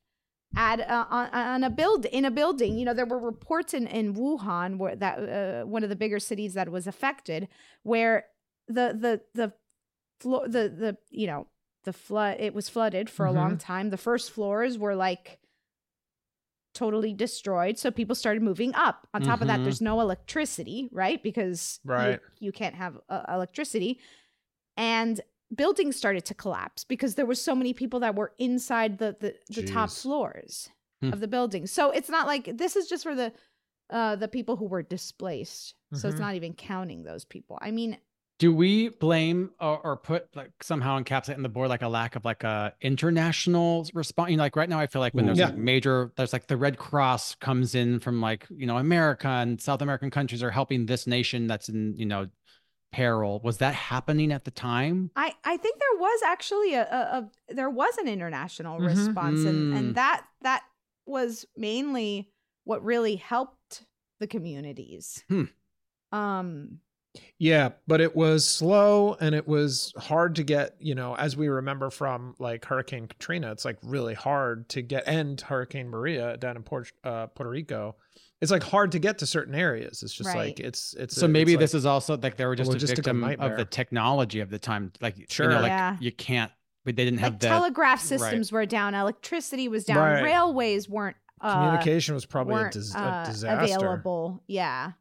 [0.57, 2.79] at uh, on, on a build in a building.
[2.79, 6.19] You know there were reports in in wuhan where that uh, one of the bigger
[6.19, 7.49] cities that was affected
[7.83, 8.27] where
[8.69, 9.53] the the the
[10.21, 11.47] floor the the you know
[11.85, 13.91] the flood it was flooded for a long time.
[13.91, 15.39] The first floors were like
[16.75, 19.65] totally destroyed so people started moving up on top of that Mhm.
[19.65, 22.21] there's no electricity right because Right.
[22.41, 24.01] you, can't have uh, electricity
[24.77, 25.21] and
[25.55, 29.35] buildings started to collapse because there were so many people that were inside the the,
[29.55, 30.71] the top floors
[31.03, 31.13] Hmm.
[31.13, 33.33] of the building so it's not like this is just for the
[33.91, 36.21] uh the people who were displaced so it's Mhm.
[36.21, 37.99] not even counting those people i mean
[38.43, 42.17] Do we blame or, or put like somehow encapsulate in the board like a lack
[42.17, 44.31] of like a international response?
[44.33, 45.47] You know, like right now, I feel like when there's Yeah.
[45.51, 49.61] like major, there's like the Red Cross comes in from like you know America and
[49.61, 52.27] South American countries are helping this nation that's in you know
[52.93, 53.41] peril.
[53.45, 55.13] Was that happening at the time?
[55.15, 58.87] I, I think there was actually a, a, a there was an international Mhm.
[58.89, 59.77] response and, Mm.
[59.79, 60.63] and that that
[61.07, 62.29] was mainly
[62.65, 63.85] what really helped
[64.19, 65.23] the communities.
[65.29, 65.45] Hmm.
[66.11, 66.81] Um
[67.39, 71.49] Yeah, but it was slow and it was hard to get, you know, as we
[71.49, 76.57] remember from like Hurricane Katrina, it's like really hard to get and Hurricane Maria down
[76.57, 77.97] in Port, uh, Puerto Rico.
[78.41, 80.03] It's like hard to get to certain areas.
[80.03, 80.37] It's just Right.
[80.37, 82.73] like it's it's So a- maybe it's this like- is also like they were just
[82.73, 84.93] a logistical victim of the technology of the time.
[85.01, 85.21] Like sure.
[85.23, 85.49] you Sure.
[85.51, 85.97] know, like Yeah.
[86.01, 86.51] you can't.
[86.85, 87.49] But they didn't have like that.
[87.49, 90.23] telegraph systems were down, electricity was down, Right.
[90.23, 93.65] railways weren't uh, communication was probably a, dis- uh, a disaster.
[93.77, 94.43] available.
[94.47, 94.93] Yeah.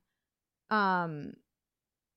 [0.69, 1.33] Um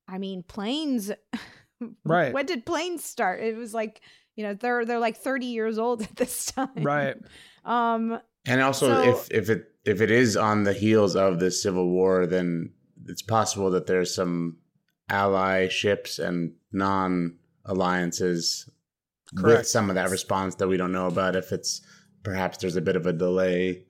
[0.09, 1.11] I mean planes
[2.05, 2.32] Right.
[2.32, 3.40] when did planes start?
[3.40, 4.00] It was like,
[4.36, 6.70] you know, they're they're like 30 years old at this time.
[6.82, 7.16] Right.
[7.64, 11.50] Um And also, So- if if it if it is on the heels of the
[11.50, 12.72] Civil War, then
[13.07, 14.57] it's possible that there's some
[15.11, 17.36] ally ships and non
[17.66, 18.68] alliances
[19.34, 21.36] with some of that response that we don't know about.
[21.36, 21.82] If it's
[22.22, 23.84] perhaps there's a bit of a delay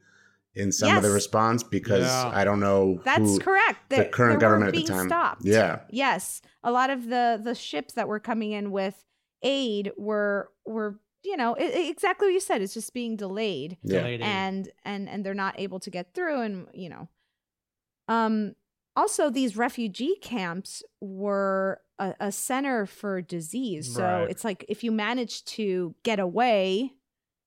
[0.54, 2.30] in some of the response because Yeah.
[2.32, 3.90] I don't know That's who, correct.
[3.90, 5.08] the They- current they weren't government at the being time.
[5.08, 5.44] Stopped.
[5.44, 5.80] Yeah.
[5.90, 9.04] Yes, a lot of the the ships that were coming in with
[9.42, 12.62] aid were were you know i i- exactly what you said.
[12.62, 13.98] It's just being delayed, Yeah.
[14.00, 17.08] Delayed and and and they're not able to get through, and you know,
[18.08, 18.54] um.
[18.96, 23.92] Also, these refugee camps were a, a center for disease.
[23.92, 24.30] So Right.
[24.30, 26.92] it's like if you manage to get away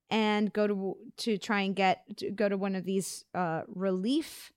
[0.10, 4.52] and go to to try and get to go to one of these uh, relief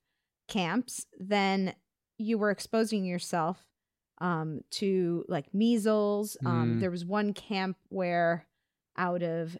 [0.49, 1.75] camps, then
[2.19, 3.65] you were exposing yourself
[4.19, 6.37] um, to like measles.
[6.45, 6.81] Um, Mm.
[6.81, 8.47] There was one camp where
[8.97, 9.57] out of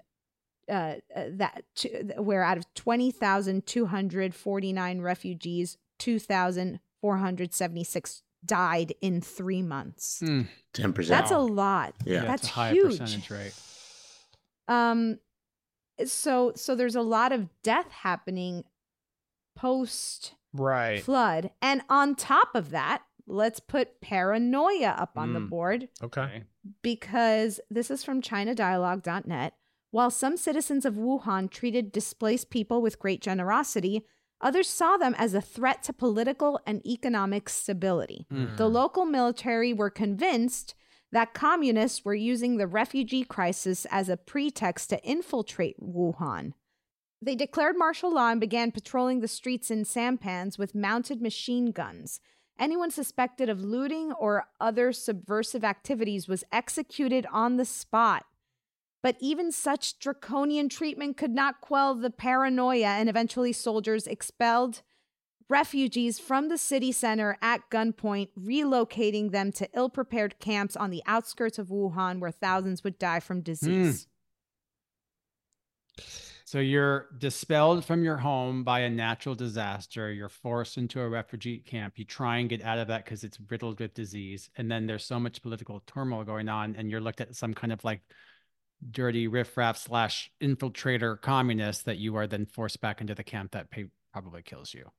[0.69, 6.19] uh, uh, that t- where out of twenty thousand two hundred forty nine refugees, two
[6.19, 10.23] thousand four hundred seventy six died in three months.
[10.73, 11.09] Ten percent.
[11.09, 11.95] That's a lot.
[12.05, 12.25] Yeah.
[12.25, 12.99] that's it's a high huge.
[12.99, 13.55] percentage rate.
[14.69, 15.19] Um,
[16.07, 18.65] so so there's a lot of death happening
[19.57, 21.03] post Right.
[21.03, 25.49] flood, and on top of that, let's put paranoia up on the Mm.
[25.51, 26.43] board Okay.
[26.83, 29.55] because this is from ChinaDialogue.net.
[29.93, 34.05] While some citizens of Wuhan treated displaced people with great generosity,
[34.41, 38.27] others saw them as a threat to political and economic stability.
[38.33, 38.57] Mm.
[38.57, 40.75] The local military were convinced
[41.13, 46.53] that communists were using the refugee crisis as a pretext to infiltrate Wuhan.
[47.23, 52.21] They declared martial law and began patrolling the streets in sampans with mounted machine guns.
[52.59, 58.25] Anyone suspected of looting or other subversive activities was executed on the spot.
[59.03, 64.83] But even such draconian treatment could not quell the paranoia, and eventually soldiers expelled
[65.51, 71.03] refugees from the city center at gunpoint, relocating them to ill prepared camps on the
[71.07, 74.07] outskirts of Wuhan where thousands would die from disease.
[74.07, 74.07] Mm.
[76.45, 80.13] So you're dispelled from your home by a natural disaster.
[80.13, 81.97] You're forced into a refugee camp.
[81.97, 84.51] You try and get out of that because it's riddled with disease.
[84.57, 87.73] And then there's so much political turmoil going on, and you're looked at some kind
[87.73, 88.01] of like
[88.91, 93.71] dirty riffraff slash infiltrator communist that you are then forced back into the camp that
[93.71, 94.91] pay- probably kills you.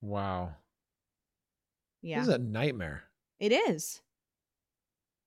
[0.00, 0.54] Wow.
[2.02, 2.20] Yeah.
[2.20, 3.04] This is a nightmare.
[3.38, 4.00] It is.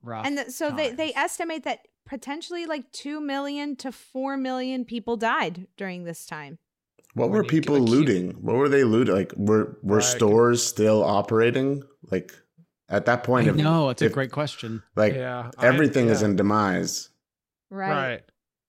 [0.01, 4.84] Rough And th- so they, they estimate that potentially like 2 million to 4 million
[4.86, 6.57] people died during this time.
[7.13, 8.32] What were people keep- looting?
[8.41, 9.13] What were they looting?
[9.13, 10.03] Like, were were Right.
[10.03, 11.84] stores still operating?
[12.09, 12.34] Like,
[12.89, 14.82] at that point, I if- know it's a great question.
[14.95, 17.09] Like, Yeah, I- everything is in demise.
[17.69, 17.89] Right.
[18.13, 18.24] Right.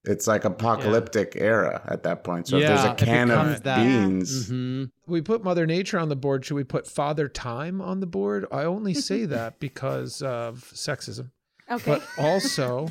[0.07, 2.48] It's like apocalyptic era at that point.
[2.48, 3.78] So if there's a can of that.
[3.78, 4.90] beans, Mhm.
[5.07, 6.44] We put Mother Nature on the board.
[6.44, 8.44] Should we put Father Time on the board?
[8.52, 11.30] I only say that because of sexism,
[11.70, 11.84] Okay.
[11.86, 12.88] but also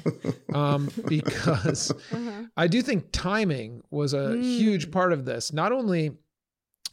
[0.53, 2.45] um, because Uh-huh.
[2.57, 4.91] I do think timing was a huge Mm.
[4.91, 5.53] part of this.
[5.53, 6.18] Not only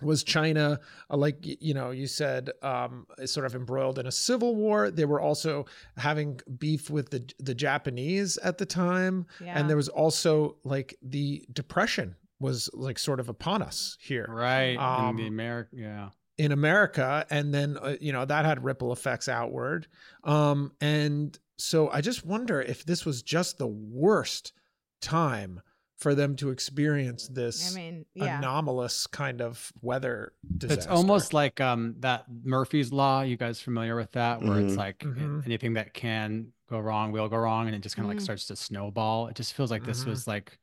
[0.03, 0.81] was China,
[1.11, 4.91] uh, like you know, you said, um, sort of embroiled in a civil war.
[4.91, 9.59] They were also having beef with the the Japanese at the time, Yeah.
[9.59, 14.77] and there was also like the depression was like sort of upon us here Right.
[14.77, 15.71] Um, in the America.
[15.77, 16.09] Yeah.
[16.39, 19.87] in America, and then uh, you know that had ripple effects outward.
[20.25, 24.55] Um, and so I just wonder if this was just the worst
[25.03, 25.61] time
[26.01, 28.39] for them to experience this I mean, yeah.
[28.39, 30.81] anomalous kind of weather disaster.
[30.81, 33.21] It's almost like um that Murphy's law.
[33.23, 34.43] You guys familiar with that?
[34.43, 34.79] Where it's Mhm.
[34.79, 35.45] like Mhm.
[35.47, 38.23] anything that can go wrong will go wrong, and it just kind of like Mm.
[38.23, 39.29] starts to snowball.
[39.29, 40.09] It just feels like this Mhm.
[40.09, 40.59] was like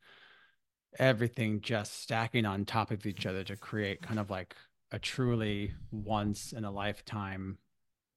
[1.00, 4.56] everything just stacking on top of each other to create kind of like
[4.92, 7.60] a truly once in a lifetime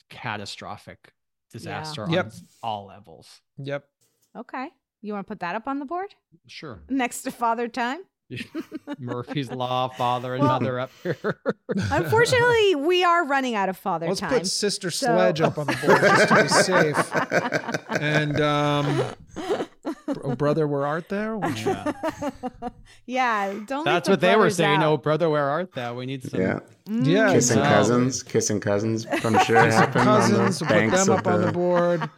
[0.09, 1.13] catastrophic
[1.51, 2.27] disaster Yep.
[2.27, 3.43] on all levels.
[3.59, 3.87] Yep.
[4.37, 4.71] Okay.
[5.03, 6.15] You want to put that up on the board
[6.47, 6.81] Sure.
[6.89, 8.01] next to Father Time?
[9.01, 11.41] Murphy's Law, father and Well- mother up here.
[11.91, 14.31] Unfortunately, we are running out of Father Let's Time.
[14.31, 17.99] put Sister So- Sledge up on the board just to be safe.
[18.01, 19.05] And um,
[20.07, 21.41] br- brother, where art thou?
[21.57, 21.93] Yeah.
[23.07, 23.85] yeah, don't.
[23.85, 24.83] That's leave what they were brothers saying.
[24.83, 25.03] Oh, out.
[25.03, 25.95] brother, where art thou?
[25.97, 26.41] We need some.
[26.41, 27.65] yeah, Yeah, kissing No.
[27.65, 29.07] cousins, kissing cousins.
[29.11, 31.53] I'm sure it happened cousins, on we'll the put them of up on the the.
[31.53, 32.11] board.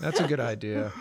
[0.00, 0.92] That's a good idea.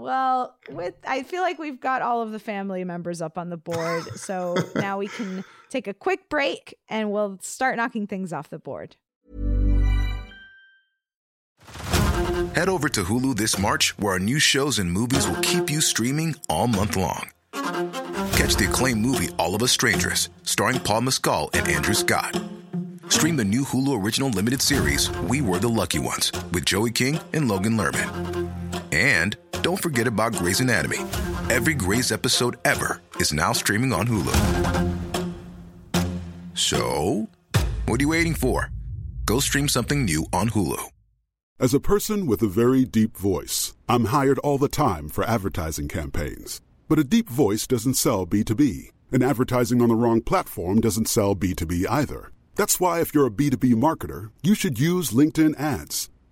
[0.00, 3.58] Well, with I feel like we've got all of the family members up on the
[3.58, 8.48] board, so now we can take a quick break and we'll start knocking things off
[8.48, 8.96] the board.
[12.54, 15.82] Head over to Hulu this March, where our new shows and movies will keep you
[15.82, 17.28] streaming all month long.
[17.52, 22.40] Catch the acclaimed movie All of Us Strangers, starring Paul Mescal and Andrew Scott.
[23.10, 27.20] Stream the new Hulu original limited series We Were the Lucky Ones with Joey King
[27.34, 28.69] and Logan Lerman.
[28.92, 30.98] And don't forget about Grey's Anatomy.
[31.48, 34.34] Every Grey's episode ever is now streaming on Hulu.
[36.54, 37.28] So,
[37.86, 38.70] what are you waiting for?
[39.24, 40.90] Go stream something new on Hulu.
[41.58, 45.88] As a person with a very deep voice, I'm hired all the time for advertising
[45.88, 46.60] campaigns.
[46.88, 51.36] But a deep voice doesn't sell B2B, and advertising on the wrong platform doesn't sell
[51.36, 52.32] B2B either.
[52.56, 56.10] That's why, if you're a B2B marketer, you should use LinkedIn ads.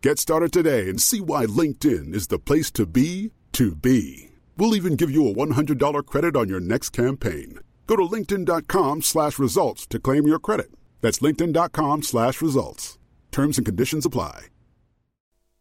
[0.00, 4.30] Get started today and see why LinkedIn is the place to be to be.
[4.56, 7.58] We'll even give you a $100 credit on your next campaign.
[7.88, 10.70] Go to linkedin.com slash results to claim your credit.
[11.00, 12.96] That's linkedin.com slash results.
[13.32, 14.46] Terms and conditions apply.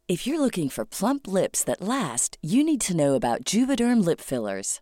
[0.08, 4.22] If you're looking for plump lips that last, you need to know about Juvederm lip
[4.22, 4.82] fillers.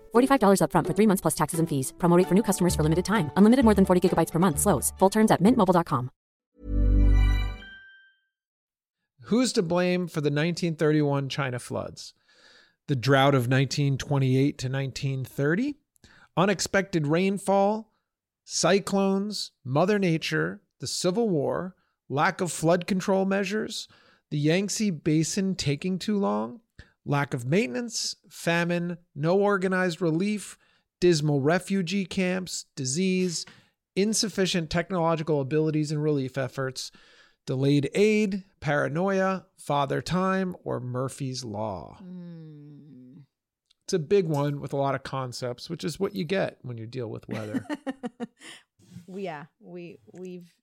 [0.13, 1.93] $45 upfront for three months plus taxes and fees.
[1.97, 3.31] Promote for new customers for limited time.
[3.37, 4.59] Unlimited more than 40 gigabytes per month.
[4.59, 4.91] Slows.
[4.99, 6.09] Full terms at mintmobile.com.
[9.25, 12.13] Who's to blame for the 1931 China floods?
[12.87, 15.75] The drought of 1928 to 1930?
[16.35, 17.93] Unexpected rainfall?
[18.43, 19.51] Cyclones?
[19.63, 20.61] Mother Nature?
[20.79, 21.75] The Civil War?
[22.09, 23.87] Lack of flood control measures?
[24.31, 26.59] The Yangtze Basin taking too long?
[27.05, 28.15] Lack of maintenance?
[28.29, 28.97] Famine?
[29.15, 30.57] No organized relief?
[30.99, 32.65] Dismal refugee camps?
[32.75, 33.45] Disease?
[33.95, 36.91] Insufficient technological abilities and relief efforts?
[37.45, 41.97] delayed aid, paranoia, father time, or Murphy's Law.
[42.03, 43.23] Mm.
[43.83, 46.77] It's a big one with a lot of concepts, which is what you get when
[46.77, 47.65] you deal with weather.
[49.13, 50.53] yeah, we we've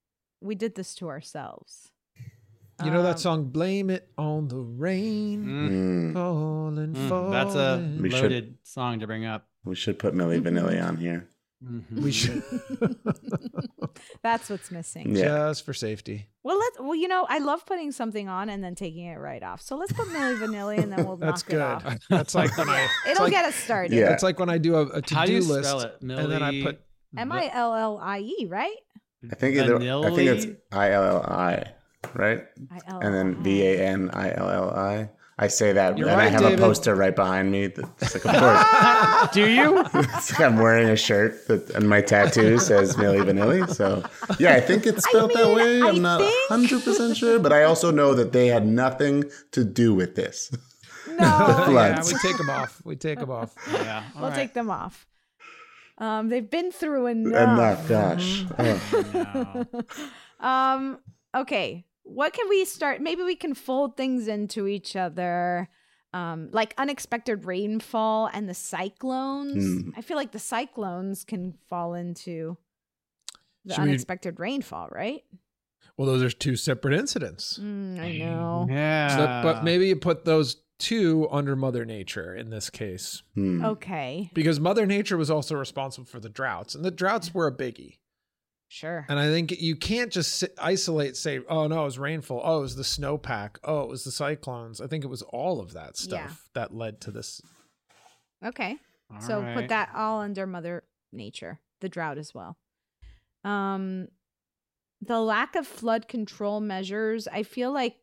[0.40, 1.90] we did this to ourselves.
[2.84, 6.12] You know that Um, song, Blame It on the Rain, Mm.
[6.14, 7.30] falling, Mm, falling.
[7.32, 9.48] that's a We should- loaded song to bring up.
[9.64, 11.28] We should put Milli Vanilli on here.
[11.64, 12.02] Mhm.
[12.02, 12.42] We should.
[14.22, 15.16] That's what's missing.
[15.16, 15.48] Yeah.
[15.48, 16.28] Just for safety.
[16.44, 16.78] Well, let's.
[16.78, 19.60] Well, you know, I love putting something on and then taking it right off.
[19.60, 21.56] So let's put Milli Vanilli and then we'll That's knock good.
[21.56, 21.98] it off.
[22.08, 22.86] That's like when I.
[23.10, 23.92] It'll like, get us started.
[23.92, 24.12] Yeah.
[24.12, 25.96] It's like when I do a, a How do you to-do list, spell it?
[26.00, 26.80] and then I put
[27.16, 28.76] M I L L I E, right?
[29.30, 31.72] I think either, I think it's I L L I,
[32.14, 32.44] right?
[32.70, 35.10] I L And then V A N I L L I.
[35.40, 36.58] I say that, You're and I have David.
[36.58, 37.68] a poster right behind me.
[37.68, 39.28] That's like, of course.
[39.32, 39.84] Do you?
[39.94, 43.72] it's like I'm wearing a shirt that, and my tattoo says Milli Vanilli.
[43.72, 44.02] So
[44.40, 45.80] yeah, I think it's spelled that mean, way.
[45.82, 49.24] I I'm not think- hundred percent sure, but I also know that they had nothing
[49.52, 50.50] to do with this.
[51.08, 52.12] No, yeah, floods.
[52.12, 52.80] we take them off.
[52.84, 53.52] We take them off.
[53.72, 54.04] Yeah.
[54.14, 54.36] all we'll right.
[54.36, 55.06] take them off.
[55.96, 57.88] Um, they've been through enough.
[57.88, 58.44] Enough, gosh.
[58.56, 59.64] Oh.
[60.40, 60.46] No.
[60.46, 60.98] Um,
[61.34, 61.86] okay.
[62.08, 63.00] What can we start?
[63.00, 65.68] Maybe we can fold things into each other.
[66.14, 69.82] Um, like unexpected rainfall and the cyclones.
[69.84, 69.90] Hmm.
[69.96, 72.56] I feel like the cyclones can fall into
[73.66, 75.22] the Should we- unexpected rainfall, right?
[75.98, 77.58] Well, those are two separate incidents.
[77.62, 78.66] Mm, I know.
[78.70, 79.08] Yeah.
[79.16, 83.22] So- but maybe you put those two under Mother Nature in this case.
[83.34, 83.64] Hmm.
[83.64, 87.52] Okay, Because Mother Nature was also responsible for the droughts, and the droughts were a
[87.54, 87.98] biggie.
[88.68, 89.04] Sure.
[89.08, 92.40] And I think you can't just sit, isolate, say, oh no, it was rainfall.
[92.44, 93.56] Oh, it was the snowpack.
[93.64, 94.80] Oh, it was the cyclones.
[94.80, 96.34] I think it was all of that stuff Yeah.
[96.54, 97.40] that led to this.
[98.44, 98.76] Okay.
[99.12, 99.54] All so right.
[99.56, 102.56] put that all under Mother Nature, the drought as well.
[103.44, 104.08] Um,
[105.00, 107.96] the lack of flood control measures, I feel like,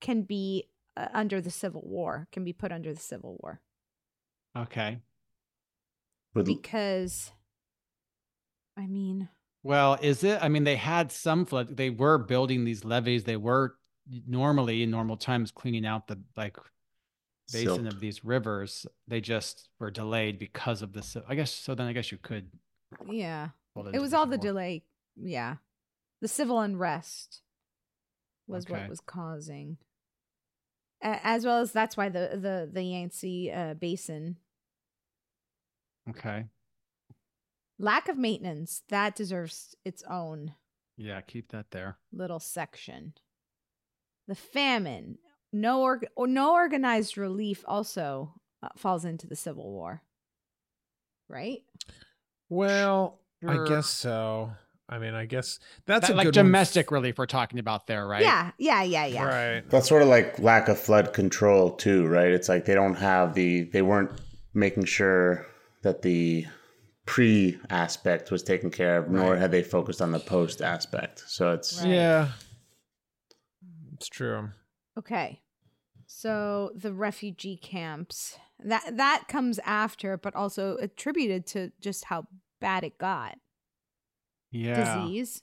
[0.00, 2.26] can be uh, under the Civil War.
[2.32, 3.60] Can be put under the Civil War
[4.56, 4.98] Okay.
[6.34, 7.32] Because,
[8.76, 9.28] I mean,
[9.68, 10.38] Well, is it?
[10.42, 11.76] I mean, they had some flood.
[11.76, 13.24] They were building these levees.
[13.24, 13.74] They were
[14.26, 16.56] normally in normal times cleaning out the like
[17.52, 17.86] basin Silt.
[17.86, 18.86] of these rivers.
[19.08, 21.18] They just were delayed because of this.
[21.28, 21.74] I guess so.
[21.74, 22.50] Then I guess you could.
[23.10, 24.42] yeah, fold it was all the War.
[24.46, 24.84] delay.
[25.16, 25.56] Yeah,
[26.22, 27.42] the civil unrest
[28.46, 28.72] was Okay.
[28.72, 29.76] what was causing,
[31.02, 34.38] as well as that's why the the the Yangtze uh, Basin
[36.08, 36.46] Okay.
[37.78, 40.54] Lack of maintenance that deserves its own
[40.96, 41.96] Yeah, keep that there.
[42.12, 43.14] little section.
[44.26, 45.18] The famine,
[45.52, 50.02] no org- or no organized relief also uh, falls into the Civil War.
[51.28, 51.60] Right?
[52.48, 54.52] Well, I guess so.
[54.88, 56.46] I mean, I guess that's That- a like good one.
[56.46, 58.22] domestic relief we're talking about there, right?
[58.22, 59.24] Yeah, yeah, yeah, yeah.
[59.24, 59.70] Right.
[59.70, 62.30] That's sort of like lack of flood control too, right?
[62.30, 64.10] It's like they don't have the they weren't
[64.54, 65.46] making sure
[65.82, 66.46] that the
[67.08, 69.40] pre aspect was taken care of, nor Right.
[69.40, 71.24] had they focused on the post aspect.
[71.26, 71.90] So it's Right.
[71.90, 72.32] Yeah.
[73.64, 73.94] Mm.
[73.94, 74.50] It's true.
[74.98, 75.40] Okay.
[76.06, 82.26] So the refugee camps that that comes after, but also attributed to just how
[82.60, 83.38] bad it got.
[84.50, 85.04] Yeah.
[85.04, 85.40] Disease.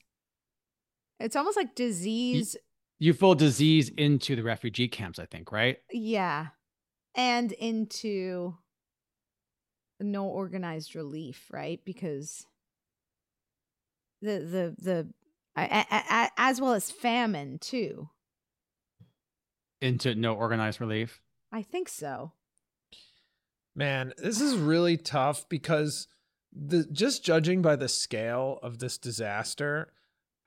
[1.19, 2.57] It's almost like disease.
[2.99, 5.77] You full disease into the refugee camps, I think, right?
[5.91, 6.47] yeah,
[7.15, 8.55] and into
[9.99, 11.79] no organized relief, right?
[11.85, 12.45] Because
[14.21, 15.07] the the the
[15.55, 18.09] I, I, I, as well as famine too.
[19.81, 21.21] Into no organized relief.
[21.51, 22.33] I think so.
[23.75, 26.07] Man, this is really tough because
[26.51, 29.91] the just judging by the scale of this disaster,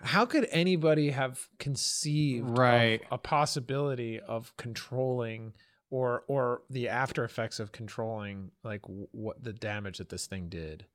[0.00, 3.02] how could anybody have conceived of Right.
[3.10, 5.52] a possibility of controlling
[5.90, 10.48] or or the after effects of controlling like w- what the damage that this thing
[10.48, 10.86] did?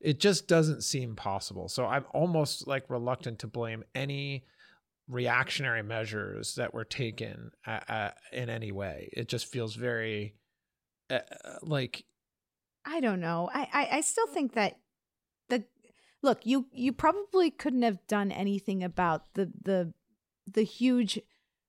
[0.00, 1.68] It just doesn't seem possible.
[1.68, 4.44] So I'm almost like reluctant to blame any
[5.08, 9.08] reactionary measures that were taken uh, uh, in any way.
[9.12, 10.34] It just feels very
[11.10, 11.20] uh,
[11.62, 12.04] like
[12.84, 13.48] I don't know.
[13.52, 14.78] I, I, I still think that
[15.48, 15.64] the
[16.22, 19.92] look you you probably couldn't have done anything about the the
[20.50, 21.20] the huge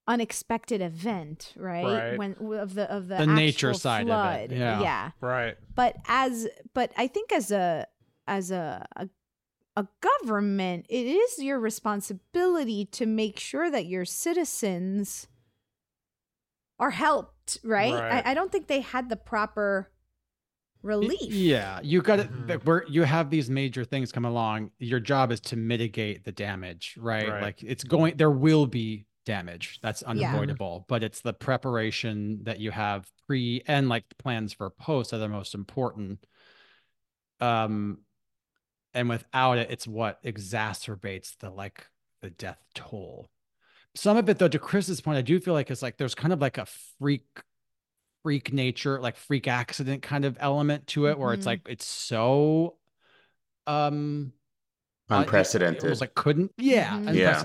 [0.06, 1.84] unexpected event, right?
[1.84, 2.18] Right.
[2.18, 4.52] When of the of the, The nature actual side of it, flood.
[4.52, 4.80] yeah.
[4.80, 5.10] yeah.
[5.20, 5.56] right.
[5.74, 7.86] But as but I think as a
[8.26, 9.08] as a, a
[9.76, 15.26] a government, it is your responsibility to make sure that your citizens
[16.78, 17.92] are helped, right?
[17.92, 18.24] Right.
[18.24, 19.90] I, I don't think they had the proper
[20.82, 21.32] relief.
[21.32, 22.30] Yeah, you got it.
[22.30, 22.68] Mm-hmm.
[22.68, 26.96] Where you have these major things come along, your job is to mitigate the damage,
[27.00, 27.28] right?
[27.28, 27.42] Right.
[27.42, 29.80] Like it's going, there will be damage.
[29.82, 30.10] That's Yeah.
[30.10, 35.18] unavoidable, but it's the preparation that you have pre and like plans for post are
[35.18, 36.24] the most important.
[37.40, 37.98] Um,
[38.92, 41.86] and without it, it's what exacerbates the like
[42.20, 43.28] the death toll.
[43.94, 46.32] Some of it, though, to Chris's point, I do feel like it's like there's kind
[46.32, 46.66] of like a
[46.98, 47.24] freak
[48.22, 51.46] freak nature, like freak accident kind of element to it, where it's Mhm.
[51.46, 52.76] like it's so
[53.66, 54.32] um
[55.10, 56.00] uh, it- it unprecedented.
[56.00, 57.14] like couldn't, yeah, Mhm.
[57.16, 57.44] Yeah.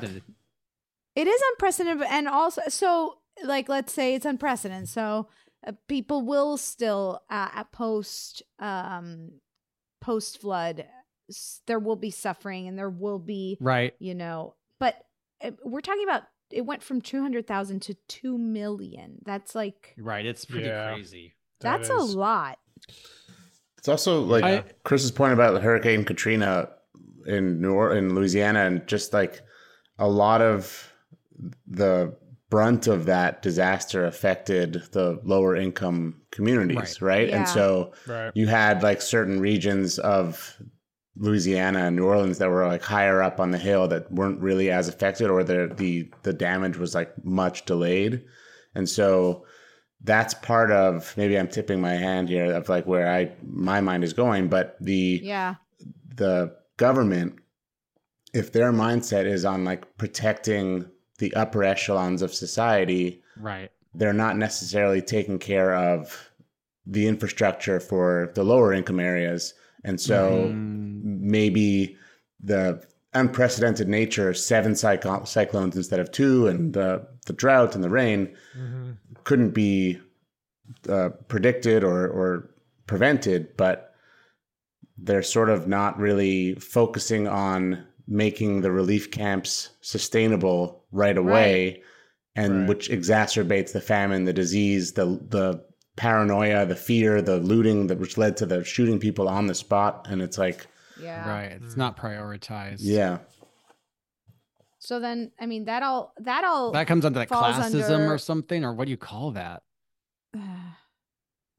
[1.16, 1.28] Unprecedented.
[1.28, 4.90] It is unprecedented, and also so like let's say it's unprecedented.
[4.90, 5.28] So
[5.66, 9.32] uh, people will still uh, at post um
[10.02, 10.86] post flood,
[11.68, 13.94] there will be suffering, and there will be Right.
[14.00, 14.56] you know.
[14.80, 14.96] But
[15.44, 19.20] uh, we're talking about it went from two hundred thousand to two million.
[19.26, 20.26] That's like Right.
[20.26, 20.94] It's pretty Yeah.
[20.94, 21.36] crazy.
[21.62, 22.58] That that's a lot.
[23.78, 26.70] It's also like I- Chris's point about Hurricane Katrina
[27.26, 29.42] in New or- in Louisiana, and just like
[29.98, 30.89] a lot of
[31.68, 32.16] the
[32.50, 37.30] brunt of that disaster affected the lower income communities, right?
[37.30, 37.38] Yeah.
[37.38, 38.32] And so Right.
[38.34, 40.58] you had like certain regions of
[41.16, 44.72] Louisiana and New Orleans that were like higher up on the hill that weren't really
[44.72, 48.24] as affected, or the the the damage was like much delayed,
[48.74, 49.46] and so
[50.02, 54.04] that's part of maybe I'm tipping my hand here of like where I my mind
[54.06, 55.56] is going, but the Yeah.
[56.16, 57.36] the government,
[58.34, 60.86] if their mindset is on like protecting
[61.20, 63.72] the upper echelons of society, Right.
[63.94, 66.32] they're not necessarily taking care of
[66.86, 69.54] the infrastructure for the lower income areas.
[69.84, 71.96] And so Mm, maybe
[72.44, 72.82] the
[73.14, 77.90] unprecedented nature, of seven cycl- cyclones instead of two, and the, the drought and the
[77.90, 78.98] rain Mhm.
[79.24, 80.00] couldn't be
[80.88, 82.50] uh, predicted or, or
[82.86, 83.94] prevented, but
[84.98, 91.84] they're sort of not really focusing on making the relief camps sustainable right away,
[92.36, 92.70] and Right.
[92.70, 95.64] which exacerbates the famine, the disease, the the
[95.96, 100.08] paranoia, the fear, the looting, that which led to the shooting people on the spot.
[100.10, 100.66] And it's like,
[101.02, 101.28] Yeah.
[101.30, 101.52] right.
[101.62, 102.78] It's not prioritized.
[102.80, 103.20] yeah,
[104.80, 108.14] So then, I mean, that all that all That comes under like falls classism under-
[108.14, 109.62] or something, or what do you call that?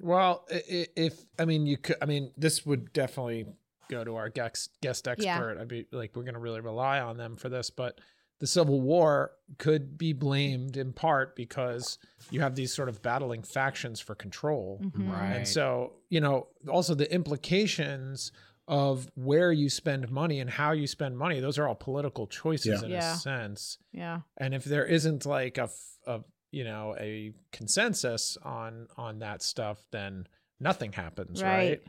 [0.03, 3.45] Well, i- i- if I mean you could, I mean this would definitely
[3.91, 5.55] go to our guest guest expert.
[5.57, 5.61] Yeah.
[5.61, 8.01] I'd be like, we're going to really rely on them for this, but
[8.39, 11.99] the Civil War could be blamed in part because
[12.31, 14.81] you have these sort of battling factions for control.
[14.83, 15.11] Mhm.
[15.13, 15.33] Right.
[15.37, 18.33] And so, you know, also the implications
[18.67, 22.81] of where you spend money and how you spend money, those are all political choices
[22.81, 22.85] Yeah.
[22.87, 23.15] in Yeah.
[23.15, 23.79] a sense.
[23.93, 24.21] Yeah.
[24.39, 25.69] And if there isn't like a,
[26.07, 26.21] a
[26.53, 30.27] you know, a consensus on on that stuff, then
[30.59, 31.51] nothing happens, right?
[31.69, 31.83] Right.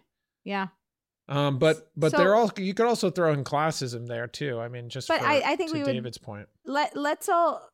[0.44, 0.68] Yeah.
[1.32, 4.60] Um, but but So- they're all you could also throw in classism there too.
[4.60, 6.48] I mean, just But for, I- I think to we would- David's point.
[6.66, 7.70] Let let's all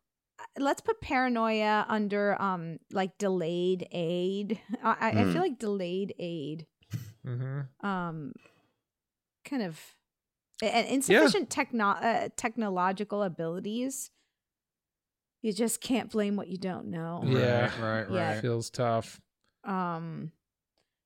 [0.59, 4.59] let's put paranoia under um like delayed aid.
[4.83, 6.67] I, I- I feel like delayed aid
[7.25, 7.85] Mm-hmm.
[7.85, 8.31] um
[9.43, 9.79] kind of
[10.61, 14.11] and insufficient techno- uh, technological abilities.
[15.41, 17.21] You just can't blame what you don't know.
[17.25, 18.11] Yeah, right, right.
[18.11, 18.41] Yeah.
[18.41, 19.19] Feels tough.
[19.63, 20.31] Um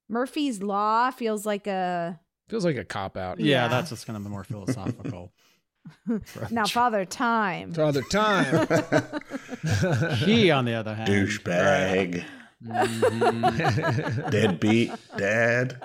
[0.08, 3.40] Murphy's law feels like a Feels like a cop out.
[3.40, 3.68] Yeah, Yeah.
[3.68, 5.32] that's just kind of the more philosophical.
[6.50, 7.72] now father time.
[7.72, 8.66] Father time.
[10.18, 12.24] he, on the other hand, Douchebag.
[12.64, 14.30] Mhm.
[14.30, 15.80] Deadbeat dad.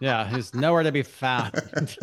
[0.00, 1.52] yeah, he's nowhere to be found.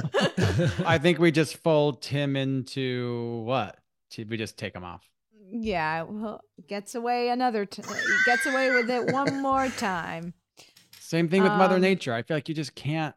[0.86, 3.78] I think we just fold Tim into what?
[4.16, 5.10] We just take him off?
[5.52, 7.82] Yeah, well, gets away another t-
[8.28, 10.34] gets away with it one more time.
[11.00, 12.14] Same thing with Mother Um, Nature.
[12.14, 13.16] I feel like you just can't.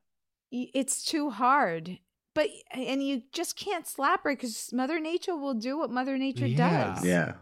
[0.57, 1.99] Y- It's too hard.
[2.35, 6.47] But and you just can't slap her cuz Mother Nature will do what Mother Nature
[6.47, 6.95] Yeah.
[6.95, 7.05] does.
[7.05, 7.35] Yeah.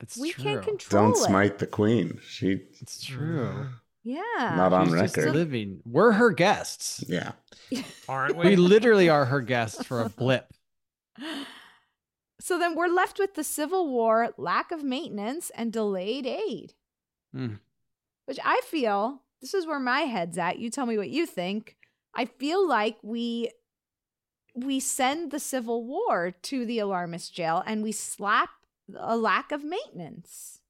[0.00, 0.44] It's We true.
[0.44, 1.06] can't control it.
[1.14, 1.24] Don't it.
[1.26, 2.20] smite the queen.
[2.26, 3.68] She It's true.
[4.06, 4.54] Yeah.
[4.56, 5.34] not on She's just record.
[5.34, 5.80] living.
[5.86, 7.02] We're her guests.
[7.08, 7.32] Yeah.
[8.08, 8.56] Aren't We we?
[8.56, 10.52] literally are her guests for a blip.
[12.40, 16.74] So then we're left with the Civil War, lack of maintenance, and delayed aid,
[17.34, 17.58] Mm.
[18.26, 20.58] which I feel this is where my head's at.
[20.58, 21.76] You tell me what you think.
[22.14, 23.50] I feel like we
[24.54, 28.50] we send the Civil War to the alarmist jail and we slap
[28.96, 30.60] a lack of maintenance.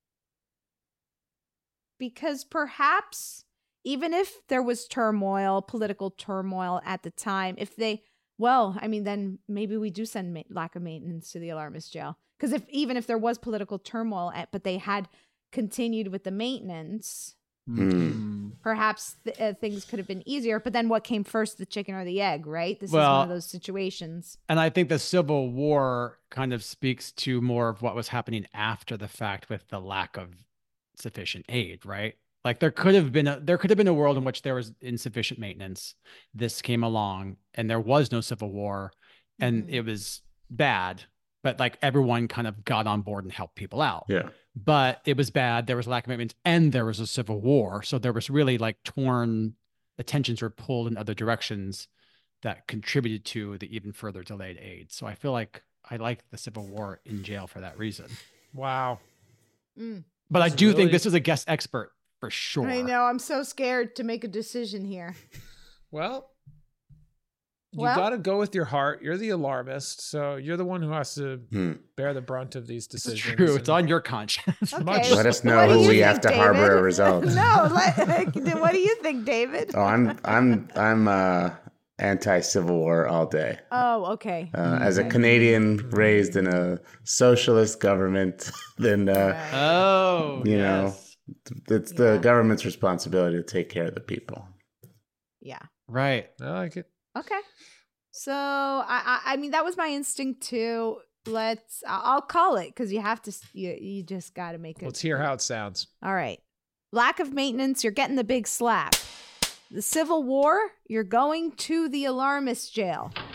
[1.98, 3.44] Because perhaps
[3.84, 8.02] even if there was turmoil, political turmoil at the time, if they
[8.36, 11.92] well, I mean, then maybe we do send ma- lack of maintenance to the alarmist
[11.92, 12.18] jail.
[12.36, 15.08] Because if even if there was political turmoil, at, but they had
[15.52, 17.36] continued with the maintenance,
[17.66, 18.50] Hmm.
[18.62, 20.60] perhaps th- uh, things could have been easier.
[20.60, 22.46] But then, what came first, the chicken or the egg?
[22.46, 22.78] Right?
[22.78, 24.38] This is one of those situations.
[24.48, 28.46] And I think the Civil War kind of speaks to more of what was happening
[28.54, 30.30] after the fact with the lack of
[30.96, 32.14] sufficient aid, right?
[32.44, 34.54] Like there could have been a there could have been a world in which there
[34.54, 35.94] was insufficient maintenance.
[36.34, 38.92] This came along and there was no civil war
[39.40, 39.70] and Mhm.
[39.72, 41.04] it was bad,
[41.44, 44.06] but like everyone kind of got on board and helped people out.
[44.08, 44.30] Yeah.
[44.56, 47.82] But it was bad, there was lack of maintenance and there was a civil war.
[47.82, 49.54] So there was really like torn
[49.98, 51.86] attentions were pulled in other directions
[52.42, 54.90] that contributed to the even further delayed aid.
[54.90, 58.06] So I feel like I like the Civil War in jail for that reason.
[58.54, 59.00] Wow.
[59.78, 60.04] Mm.
[60.30, 62.66] But I do really- think this is a guest expert for sure.
[62.66, 63.04] I know.
[63.04, 65.14] I'm so scared to make a decision here.
[65.90, 66.30] Well,
[67.74, 69.02] you Well- got to go with your heart.
[69.02, 71.72] You're the alarmist, so you're the one who has to Hmm.
[71.96, 73.14] bear the brunt of these decisions.
[73.18, 73.50] It's decisions.
[73.50, 73.56] true.
[73.58, 74.72] It's on your conscience.
[74.74, 74.82] Okay.
[74.84, 77.24] Much- Let us know who we think, have to harbor a result.
[77.44, 77.68] no.
[77.72, 79.72] Let, what do you think, David?
[79.74, 81.50] Oh, I'm I'm I'm uh
[81.98, 83.58] anti Civil War all day.
[83.70, 84.50] Oh, okay.
[84.54, 90.84] Uh, as a Canadian raised in a socialist government, then uh, oh, You know.
[90.86, 91.16] yes.
[91.70, 91.98] it's Yeah.
[91.98, 94.44] the government's responsibility to take care of the people.
[95.40, 95.60] Yeah.
[95.86, 96.30] Right.
[96.40, 96.86] I like it.
[97.16, 97.38] Okay.
[98.16, 98.84] So I,
[99.26, 100.98] I I mean that was my instinct too.
[101.26, 104.80] Let's I- I'll call it because you have to you you just got to make
[104.80, 104.84] it.
[104.84, 105.88] Let's hear how it sounds.
[106.00, 106.38] All right.
[106.92, 108.94] Lack of maintenance, you're getting the big slap.
[109.68, 113.12] The Civil War, you're going to the alarmist jail.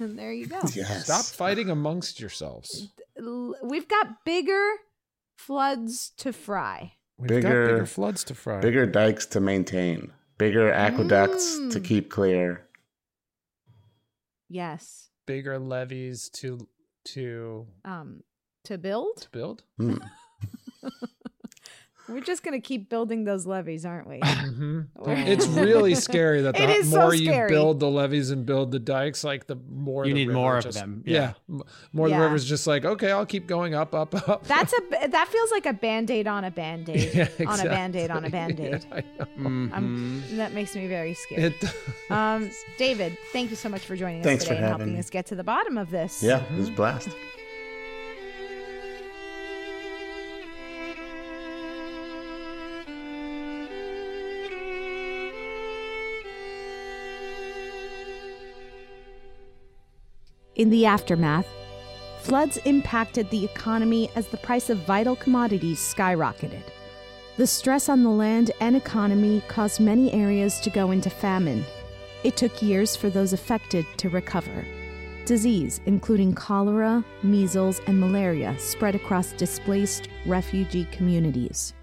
[0.00, 0.58] and there you go.
[0.74, 1.04] Yes.
[1.04, 2.88] Stop fighting amongst yourselves.
[3.62, 4.68] We've got bigger
[5.36, 6.94] floods to fry.
[7.18, 8.58] We've Bigger- got bigger floods to fry.
[8.60, 10.10] Bigger dikes to maintain.
[10.38, 11.84] Bigger aqueducts to Mm.
[11.84, 12.66] keep clear.
[14.48, 15.10] Yes.
[15.26, 16.68] bigger levees to
[17.04, 18.22] to Um
[18.64, 19.22] to build?
[19.22, 19.62] to build.
[19.78, 19.96] Hmm.
[22.08, 24.20] We're just going to keep building those levees, aren't we?
[24.24, 28.44] hmm It's really scary that the It is so more you build the levees and
[28.44, 31.58] build the dikes, like the more You the need river more of them, Yeah, yeah.
[31.92, 32.18] more Yeah.
[32.18, 34.46] the river's just like okay, I'll keep going up, up, up.
[34.46, 38.10] That's a b- that feels like a band-aid on a band-aid Yeah, on a band-aid
[38.10, 38.68] on a exactly.
[38.70, 38.86] band-aid.
[39.18, 40.36] Yeah, mm-hmm.
[40.36, 41.54] that makes me very scared.
[41.60, 41.74] It,
[42.10, 44.98] Um, David, thank you so much for joining us Thanks for today and helping me.
[44.98, 46.22] us get to the bottom of this.
[46.22, 47.08] Yeah, it was a blast.
[60.56, 61.48] In the aftermath,
[62.20, 66.62] floods impacted the economy as the price of vital commodities skyrocketed.
[67.36, 71.64] The stress on the land and economy caused many areas to go into famine.
[72.22, 74.64] It took years for those affected to recover.
[75.26, 81.74] Disease, including cholera, measles, and malaria, spread across displaced refugee communities.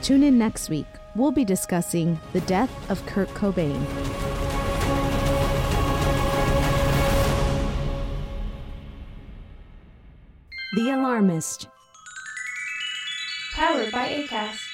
[0.02, 0.84] Tune in next week.
[1.16, 3.82] We'll be discussing the death of Kurt Cobain.
[10.74, 11.68] The Alarmist.
[13.55, 14.73] Powered by ACAST.